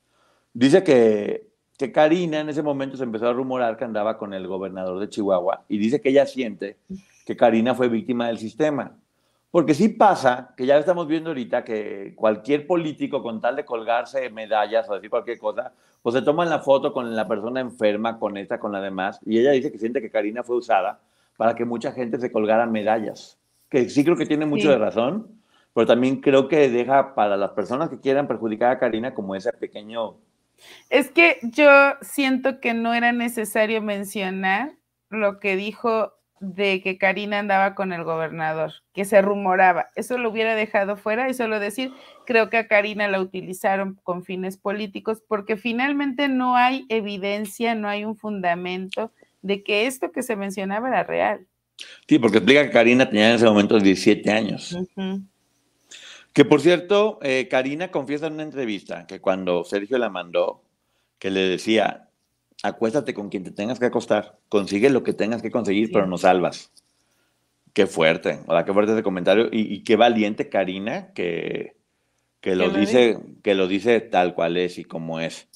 [0.54, 1.48] Dice que
[1.78, 5.10] que Karina en ese momento se empezó a rumorar que andaba con el gobernador de
[5.10, 6.78] Chihuahua y dice que ella siente
[7.26, 8.98] que Karina fue víctima del sistema.
[9.58, 14.30] Porque sí pasa, que ya estamos viendo ahorita, que cualquier político con tal de colgarse
[14.30, 18.38] medallas o decir cualquier cosa, pues se toman la foto con la persona enferma, con
[18.38, 21.00] esta, con la demás, y ella dice que siente que Karina fue usada
[21.38, 23.40] para que mucha gente se colgara medallas.
[23.68, 24.68] Que sí creo que tiene mucho sí.
[24.68, 25.42] de razón,
[25.74, 29.52] pero también creo que deja para las personas que quieran perjudicar a Karina como ese
[29.54, 30.18] pequeño
[30.92, 34.76] es que yo siento que no era necesario mencionar
[35.10, 39.88] lo que dijo de que Karina andaba con el gobernador, que se rumoraba.
[39.96, 41.92] Eso lo hubiera dejado fuera y solo decir,
[42.26, 47.88] creo que a Karina la utilizaron con fines políticos porque finalmente no hay evidencia, no
[47.88, 49.12] hay un fundamento
[49.42, 51.48] de que esto que se mencionaba era real.
[52.08, 54.74] Sí, porque explica que Karina tenía en ese momento 17 años.
[54.74, 55.24] Uh -huh.
[56.34, 60.64] Que por cierto, eh, Karina confiesa en una entrevista que cuando Sergio la mandó,
[61.18, 62.07] que le decía,
[62.64, 65.94] acuéstate con quien te tengas que acostar, consigue lo que tengas que conseguir, sí.
[65.94, 66.72] pero no salvas.
[67.74, 71.78] Qué fuerte, o sea, qué fuerte ese comentario y, y qué valiente Karina que,
[72.42, 75.48] que lo dice, que lo dice tal cual es y como es.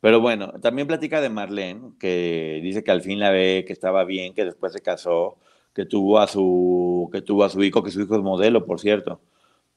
[0.00, 4.04] Pero bueno, también platica de Marlene, que dice que al fin la ve, que estaba
[4.04, 5.38] bien, que después se casó,
[5.74, 8.80] que tuvo a su, que tuvo a su hijo, que su hijo es modelo, por
[8.80, 9.20] cierto.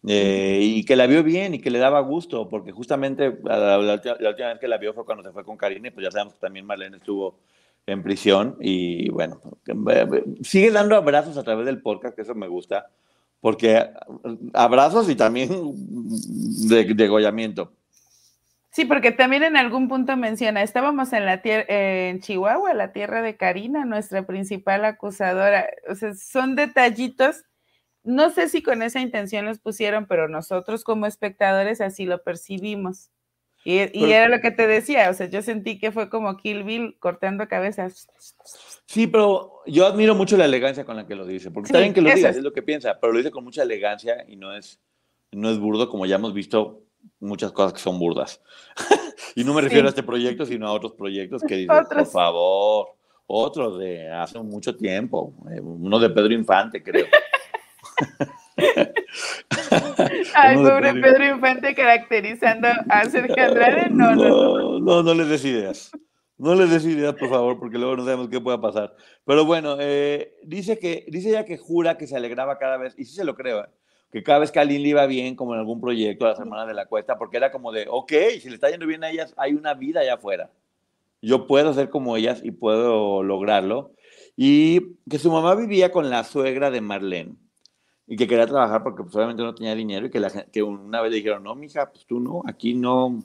[0.08, 3.78] Eh, y que la vio bien y que le daba gusto, porque justamente la, la,
[3.78, 6.12] la, la, última vez que la vio fue cuando se fue con Karine, pues ya
[6.12, 7.40] sabemos que también Marlene estuvo
[7.86, 9.42] en prisión y bueno,
[10.42, 12.88] sigue dando abrazos a través del podcast, que eso me gusta,
[13.42, 13.90] porque
[14.54, 15.50] abrazos y también
[16.70, 17.74] de, degollamiento.
[18.72, 23.22] Sí, porque también en algún punto menciona, estábamos en la tierra, en Chihuahua, la tierra
[23.22, 25.68] de Karina, nuestra principal acusadora.
[25.90, 27.44] O sea, son detallitos
[28.04, 33.12] no sé si con esa intención los pusieron, pero nosotros como espectadores así lo percibimos.
[33.66, 36.38] Y, y pero, era lo que te decía, o sea, yo sentí que fue como
[36.38, 38.08] Kill Bill cortando cabezas.
[38.86, 41.82] Sí, pero yo admiro mucho la elegancia con la que lo dice, porque sí, está
[41.82, 42.38] bien que lo diga, es.
[42.38, 44.80] es lo que piensa, pero lo dice con mucha elegancia y no es,
[45.32, 46.84] no es burdo, como ya hemos visto
[47.20, 48.42] muchas cosas que son burdas.
[49.36, 49.88] y no me refiero sí.
[49.88, 52.88] a este proyecto, sino a otros proyectos que dicen, por favor,
[53.28, 57.06] otro de hace mucho tiempo, eh, uno de Pedro Infante, creo.
[60.36, 64.80] Ay, pobre Pedro Infante caracterizando a Sergio Andrade, no, no, no.
[64.80, 65.92] No, no les des ideas.
[66.38, 68.96] No les des ideas, por favor, porque luego no sabemos qué pueda pasar.
[69.26, 73.06] Pero bueno, eh, dice, que, dice ella que jura que se alegraba cada vez, y
[73.06, 73.70] sí se lo creo, ¿eh?
[74.12, 76.36] que cada vez que a Lynn le iba bien, como en algún proyecto a la
[76.36, 79.10] semana de la cuesta, porque era como de, ok, si le está yendo bien a
[79.10, 80.50] ellas, hay una vida allá afuera.
[81.22, 83.92] Yo puedo ser como ellas y puedo lograrlo.
[84.38, 87.36] Y que su mamá vivía con la suegra de Marlene
[88.12, 91.00] y que quería trabajar porque pues, obviamente no tenía dinero y que, la, que una
[91.00, 93.24] vez le dijeron, no, mija, pues tú no, aquí no.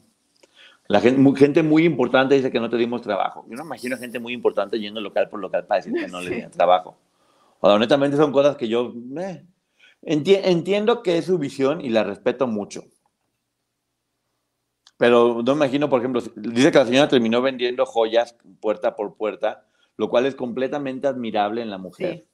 [0.88, 3.46] La gente, gente muy importante dice que no te dimos trabajo.
[3.48, 6.30] Yo no imagino gente muy importante yendo local por local para decir que no le
[6.30, 6.98] dieron trabajo.
[7.60, 9.46] O sea, honestamente son cosas que yo eh,
[10.02, 12.84] entiendo que es su visión y la respeto mucho.
[14.98, 19.16] Pero no me imagino, por ejemplo, dice que la señora terminó vendiendo joyas puerta por
[19.16, 19.64] puerta,
[19.96, 22.26] lo cual es completamente admirable en la mujer.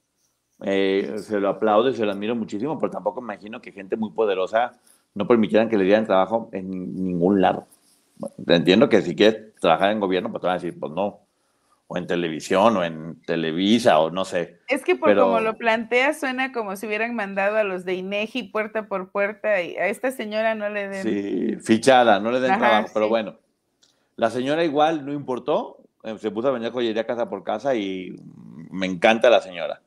[0.63, 4.11] Eh, se lo aplaudo y se lo admiro muchísimo, pero tampoco imagino que gente muy
[4.11, 4.71] poderosa
[5.15, 7.67] no permitieran que le dieran trabajo en ningún lado.
[8.47, 11.21] entiendo que si quieres trabajar en gobierno, pues te van a decir, pues no,
[11.87, 14.59] o en televisión, o en Televisa, o no sé.
[14.67, 18.43] Es que por como lo plantea, suena como si hubieran mandado a los de INEGI
[18.43, 21.03] puerta por puerta y a esta señora no le den.
[21.03, 23.35] Sí, fichada, no le den trabajo, pero bueno.
[24.15, 28.15] La señora igual no importó, eh, se puso a vender joyería casa por casa y
[28.69, 29.81] me encanta la señora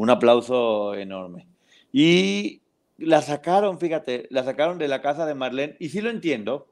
[0.00, 1.46] un aplauso enorme.
[1.92, 2.62] Y
[2.96, 6.68] la sacaron, fíjate, la sacaron de la casa de Marlene, y sí lo entiendo,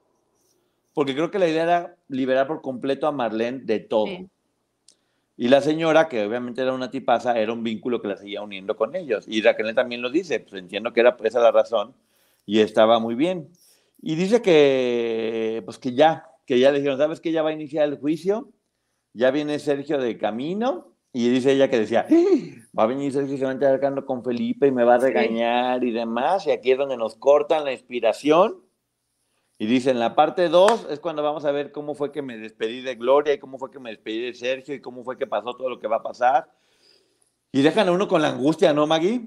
[0.95, 4.09] porque creo que la idea era liberar por completo a Marlene de todo.
[5.37, 8.75] Y la señora, que obviamente era una tipaza, era un vínculo que la seguía uniendo
[8.75, 9.25] con ellos.
[9.27, 11.93] Y Raquel también lo dice, pues entiendo que era esa la razón,
[12.47, 13.51] y estaba muy bien.
[14.01, 17.53] Y dice que, pues que ya, que ya le dijeron, ¿sabes que ya va a
[17.53, 18.49] iniciar el juicio?
[19.13, 22.05] Ya viene Sergio de camino, y dice ella que decía,
[22.77, 25.83] va a venir Sergio se va a acercando con Felipe y me va a regañar
[25.83, 26.45] y demás.
[26.45, 28.63] Y aquí es donde nos cortan la inspiración.
[29.57, 32.37] Y dice, en la parte 2 es cuando vamos a ver cómo fue que me
[32.37, 35.27] despedí de Gloria y cómo fue que me despedí de Sergio y cómo fue que
[35.27, 36.49] pasó todo lo que va a pasar.
[37.51, 39.21] Y dejan a uno con la angustia, ¿no, Maggie?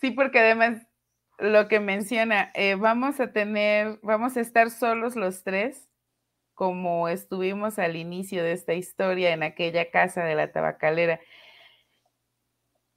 [0.00, 0.86] Sí, porque además
[1.38, 5.88] lo que menciona, eh, vamos a tener, vamos a estar solos los tres
[6.54, 11.20] como estuvimos al inicio de esta historia en aquella casa de la tabacalera.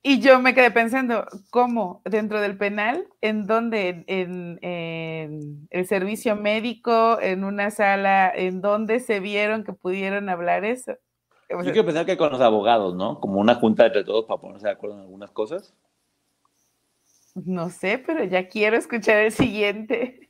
[0.04, 2.02] Y yo me quedé pensando, ¿cómo?
[2.06, 3.08] ¿Dentro del penal?
[3.20, 4.06] ¿En dónde?
[4.08, 7.20] ¿En, el servicio médico?
[7.20, 8.32] ¿En una sala?
[8.34, 10.94] ¿En dónde se vieron que pudieron hablar eso?
[11.50, 13.20] Yo quiero pensar que con los abogados, ¿no?
[13.20, 15.74] Como una junta entre todos para ponerse de acuerdo en algunas cosas.
[17.36, 20.27] No sé, pero ya quiero escuchar el siguiente.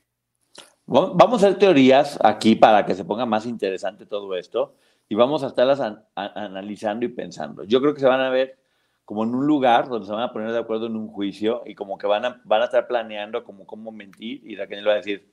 [0.90, 4.74] Vamos a hacer teorías aquí para que se ponga más interesante todo esto
[5.06, 5.82] y vamos a estarlas
[6.14, 7.64] analizando y pensando.
[7.64, 8.56] Yo creo que se van a ver
[9.04, 11.74] como en un lugar donde se van a poner de acuerdo en un juicio y
[11.74, 14.96] como que van a, van a estar planeando como cómo mentir y Raquel va a
[14.96, 15.30] decir,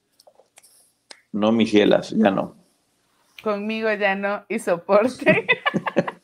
[1.32, 2.58] no, mis cielas, ya no.
[3.42, 5.48] Conmigo ya no y soporte.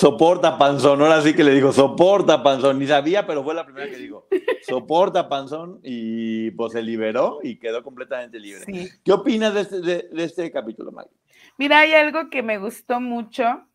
[0.00, 3.86] soporta panzón, ahora sí que le digo, soporta panzón, ni sabía, pero fue la primera
[3.86, 4.26] que digo,
[4.66, 8.64] soporta panzón y pues se liberó y quedó completamente libre.
[9.04, 11.12] ¿Qué opinas de este, de, este capítulo, Maggie?
[11.58, 13.68] Mira, hay algo que me gustó mucho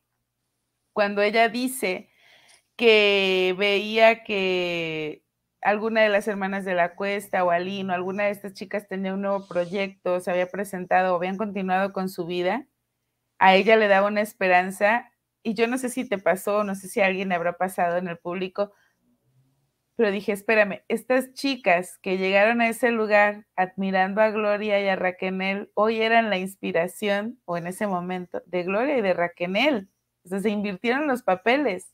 [0.93, 2.09] cuando ella dice
[2.75, 5.23] que veía que
[5.61, 9.21] alguna de las hermanas de la Cuesta o Alino, alguna de estas chicas tenía un
[9.21, 12.65] nuevo proyecto, se había presentado o habían continuado con su vida,
[13.37, 15.11] a ella le daba una esperanza
[15.45, 18.17] y yo no sé si te pasó, no sé si alguien habrá pasado en el
[18.17, 18.73] público,
[19.95, 24.95] pero dije, espérame, estas chicas que llegaron a ese lugar admirando a Gloria y a
[24.95, 29.87] Raquel, hoy eran la inspiración, o en ese momento, de Gloria y de Raquel.
[30.25, 31.93] O sea, se invirtieron los papeles.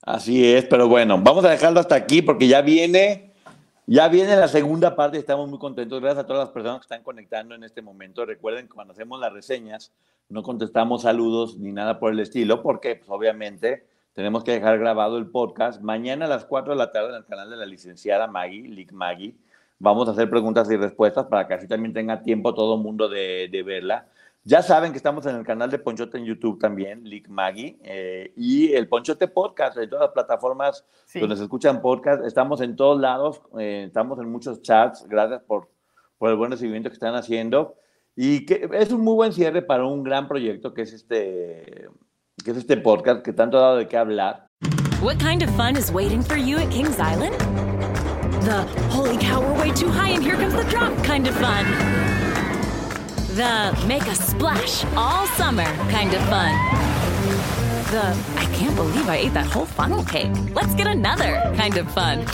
[0.00, 3.31] Así es, pero bueno, vamos a dejarlo hasta aquí porque ya viene,
[3.86, 6.00] ya viene la segunda parte estamos muy contentos.
[6.00, 8.24] Gracias a todas las personas que están conectando en este momento.
[8.24, 9.92] Recuerden que cuando hacemos las reseñas,
[10.28, 15.18] no contestamos saludos ni nada por el estilo, porque pues, obviamente tenemos que dejar grabado
[15.18, 15.80] el podcast.
[15.82, 18.92] Mañana a las 4 de la tarde en el canal de la licenciada Maggie, Lick
[18.92, 19.34] Maggie,
[19.78, 23.08] vamos a hacer preguntas y respuestas para que así también tenga tiempo todo el mundo
[23.08, 24.06] de, verla.
[24.44, 28.32] Ya saben que estamos en el canal de Ponchote en YouTube también, Lick Maggie, eh,
[28.36, 30.84] y el Ponchote Podcast, en todas las plataformas
[31.14, 32.24] donde se escuchan podcast.
[32.24, 35.06] Estamos en todos lados, eh, estamos en muchos chats.
[35.08, 35.70] Gracias por,
[36.18, 37.76] por el buen recibimiento que están haciendo.
[38.16, 41.88] Y que es un muy buen cierre para un gran proyecto que es este,
[42.44, 44.48] que es este podcast que tanto ha dado de qué hablar.
[45.00, 47.36] What kind of fun is waiting for you at Kings Island?
[48.42, 52.11] The holy cow, we're way too high and here comes the drop kind of fun.
[53.36, 56.52] The make a splash all summer kind of fun.
[57.90, 58.04] The
[58.36, 60.30] I can't believe I ate that whole funnel cake.
[60.54, 62.24] Let's get another kind of fun.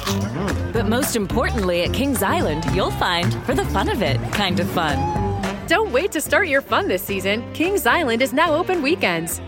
[0.73, 4.69] But most importantly, at Kings Island, you'll find, for the fun of it, kind of
[4.71, 4.97] fun.
[5.67, 7.43] Don't wait to start your fun this season.
[7.55, 9.41] Kings Island is now open weekends.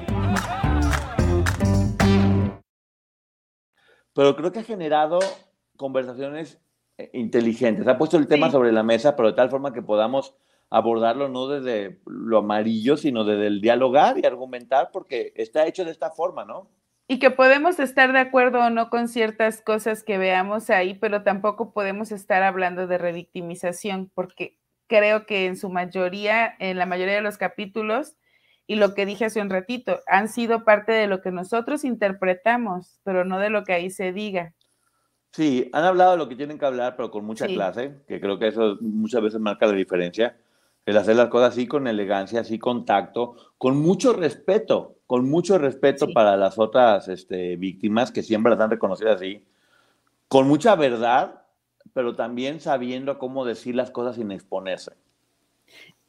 [4.14, 5.18] Pero creo que ha generado
[5.76, 6.59] conversaciones
[6.98, 7.86] eh, inteligentes.
[7.88, 8.53] Ha puesto el tema Sí.
[8.53, 10.34] sobre la mesa, pero de tal forma que podamos
[10.71, 15.91] abordarlo no desde lo amarillo, sino desde el dialogar y argumentar, porque está hecho de
[15.91, 16.68] esta forma, ¿no?
[17.09, 21.25] Y que podemos estar de acuerdo o no con ciertas cosas que veamos ahí, pero
[21.25, 27.16] tampoco podemos estar hablando de revictimización, porque creo que en su mayoría, en la mayoría
[27.16, 28.16] de los capítulos,
[28.68, 33.01] y lo que dije hace un ratito, han sido parte de lo que nosotros interpretamos,
[33.03, 34.55] pero no de lo que ahí se diga.
[35.33, 37.55] Sí, han hablado de lo que tienen que hablar, pero con mucha Sí.
[37.55, 40.37] clase, que creo que eso muchas veces marca la diferencia.
[40.87, 45.59] El hacer las cosas así con elegancia, así con tacto, con mucho respeto, con mucho
[45.59, 46.12] respeto Sí.
[46.12, 49.45] para las otras este, víctimas que siempre las han reconocido así,
[50.28, 51.43] con mucha verdad,
[51.93, 54.93] pero también sabiendo cómo decir las cosas sin exponerse.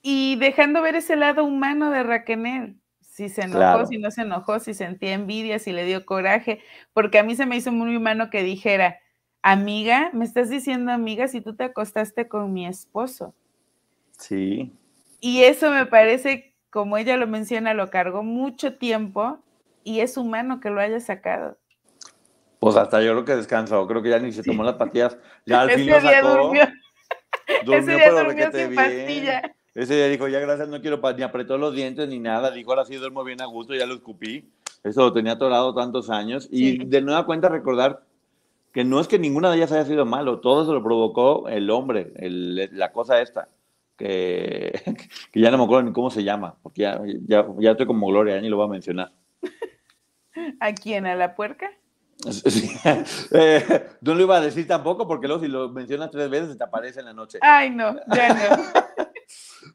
[0.01, 3.85] Y dejando ver ese lado humano de Raquel, si se enojó, Claro.
[3.85, 6.61] si no se enojó, si sentía envidia, si le dio coraje,
[6.93, 8.99] porque a mí se me hizo muy humano que dijera,
[9.43, 13.35] amiga, me estás diciendo amiga si tú te acostaste con mi esposo.
[14.21, 14.71] Sí,
[15.19, 19.39] Y eso me parece, como ella lo menciona, lo cargó mucho tiempo
[19.83, 21.57] y es humano que lo haya sacado.
[22.59, 25.17] pues hasta yo creo que descansó, creo que ya ni se tomó las pastillas,
[25.47, 26.37] ya al fin Ese lo día sacó.
[26.43, 26.63] durmió,
[27.65, 28.75] Durmió, ese día pero durmió sin bien.
[28.75, 29.55] pastilla.
[29.73, 32.51] Ese día dijo, ya gracias, no quiero pa-", ni apretó los dientes ni nada.
[32.51, 34.49] Dijo, ahora sí duermo bien a gusto, ya lo escupí.
[34.83, 36.47] Eso lo tenía atorado tantos años.
[36.51, 38.03] Y de nueva cuenta recordar
[38.73, 41.69] que no es que ninguna de ellas haya sido malo, todo se lo provocó el
[41.69, 43.47] hombre, el- la cosa esta,
[44.01, 44.81] que,
[45.31, 48.07] que ya no me acuerdo ni cómo se llama, porque ya, ya, ya estoy como
[48.07, 49.11] Gloria, ya ni lo voy a mencionar.
[50.59, 51.05] ¿A quién?
[51.05, 51.69] ¿A la puerca?
[52.31, 52.69] Sí.
[53.31, 56.63] Eh, no lo iba a decir tampoco, porque luego si lo mencionas tres veces te
[56.63, 57.39] aparece en la noche.
[57.41, 58.63] Ay, no, ya no.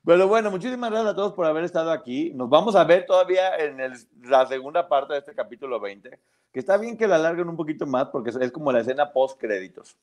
[0.04, 2.30] Pero bueno, muchísimas gracias a todos por haber estado aquí.
[2.34, 6.20] Nos vamos a ver todavía en el- la segunda parte de este capítulo 20,
[6.52, 9.12] que está bien que la alarguen un poquito más porque es, es como la escena
[9.12, 9.96] post créditos.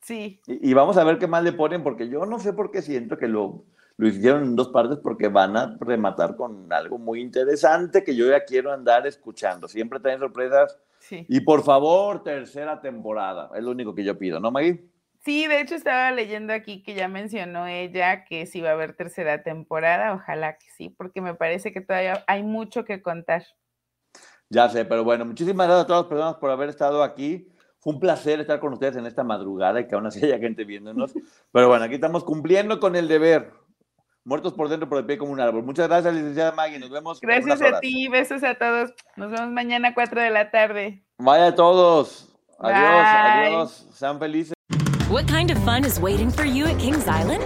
[0.00, 2.70] Sí, Y, y vamos a ver qué más le ponen porque yo no sé por
[2.70, 3.64] qué siento que lo,
[3.98, 8.28] lo hicieron en dos partes porque van a rematar con algo muy interesante que yo
[8.30, 9.66] ya quiero andar escuchando.
[9.68, 10.78] Siempre traen sorpresas.
[11.00, 11.26] sí.
[11.28, 13.50] Y por favor, tercera temporada.
[13.56, 14.88] Es lo único que yo pido, ¿no, Maggie?
[15.24, 18.94] Sí, de hecho estaba leyendo aquí que ya mencionó ella que sí va a haber
[18.94, 23.44] tercera temporada, ojalá que sí, porque me parece que todavía hay mucho que contar.
[24.48, 27.48] Ya sé, pero bueno, muchísimas gracias a todas las personas por haber estado aquí.
[27.80, 30.64] Fue un placer estar con ustedes en esta madrugada y que aún así haya gente
[30.64, 31.12] viéndonos.
[31.52, 33.52] Pero bueno, aquí estamos cumpliendo con el deber.
[34.24, 35.62] Muertos por dentro, por el pie como un árbol.
[35.62, 36.78] Muchas gracias, licenciada Maggie.
[36.78, 37.20] Nos vemos.
[37.20, 38.92] Gracias a ti, besos a todos.
[39.16, 41.02] Nos vemos mañana a 4 de la tarde.
[41.18, 42.28] Vaya a todos.
[42.58, 43.46] Adiós, Bye.
[43.46, 43.86] adiós.
[43.96, 44.54] Sean felices.
[45.08, 47.42] What kind of fun is waiting for you at Kings Island?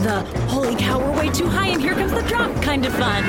[0.00, 3.22] The holy cow, we're way too high and here comes the drop kind of fun.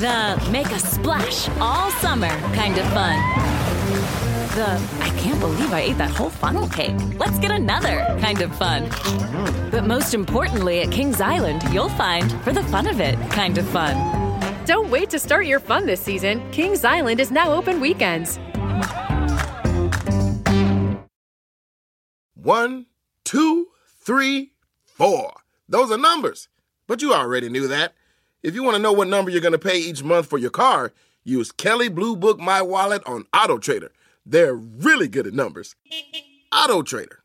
[0.00, 3.63] The make a splash all summer kind of fun.
[4.54, 6.96] The I can't believe I ate that whole funnel cake.
[7.18, 8.88] Let's get another kind of fun.
[9.70, 13.66] But most importantly, at Kings Island, you'll find, for the fun of it, kind of
[13.68, 13.94] fun.
[14.64, 16.50] Don't wait to start your fun this season.
[16.50, 18.38] Kings Island is now open weekends.
[22.34, 22.86] One,
[23.24, 23.68] two,
[24.00, 24.52] three,
[24.84, 25.32] four.
[25.68, 26.48] Those are numbers.
[26.86, 27.94] But you already knew that.
[28.42, 30.50] If you want to know what number you're going to pay each month for your
[30.50, 30.92] car,
[31.24, 33.92] use Kelly Blue Book My Wallet on Auto Trader.
[34.24, 35.74] They're really good at numbers.
[36.52, 37.23] Auto Trader.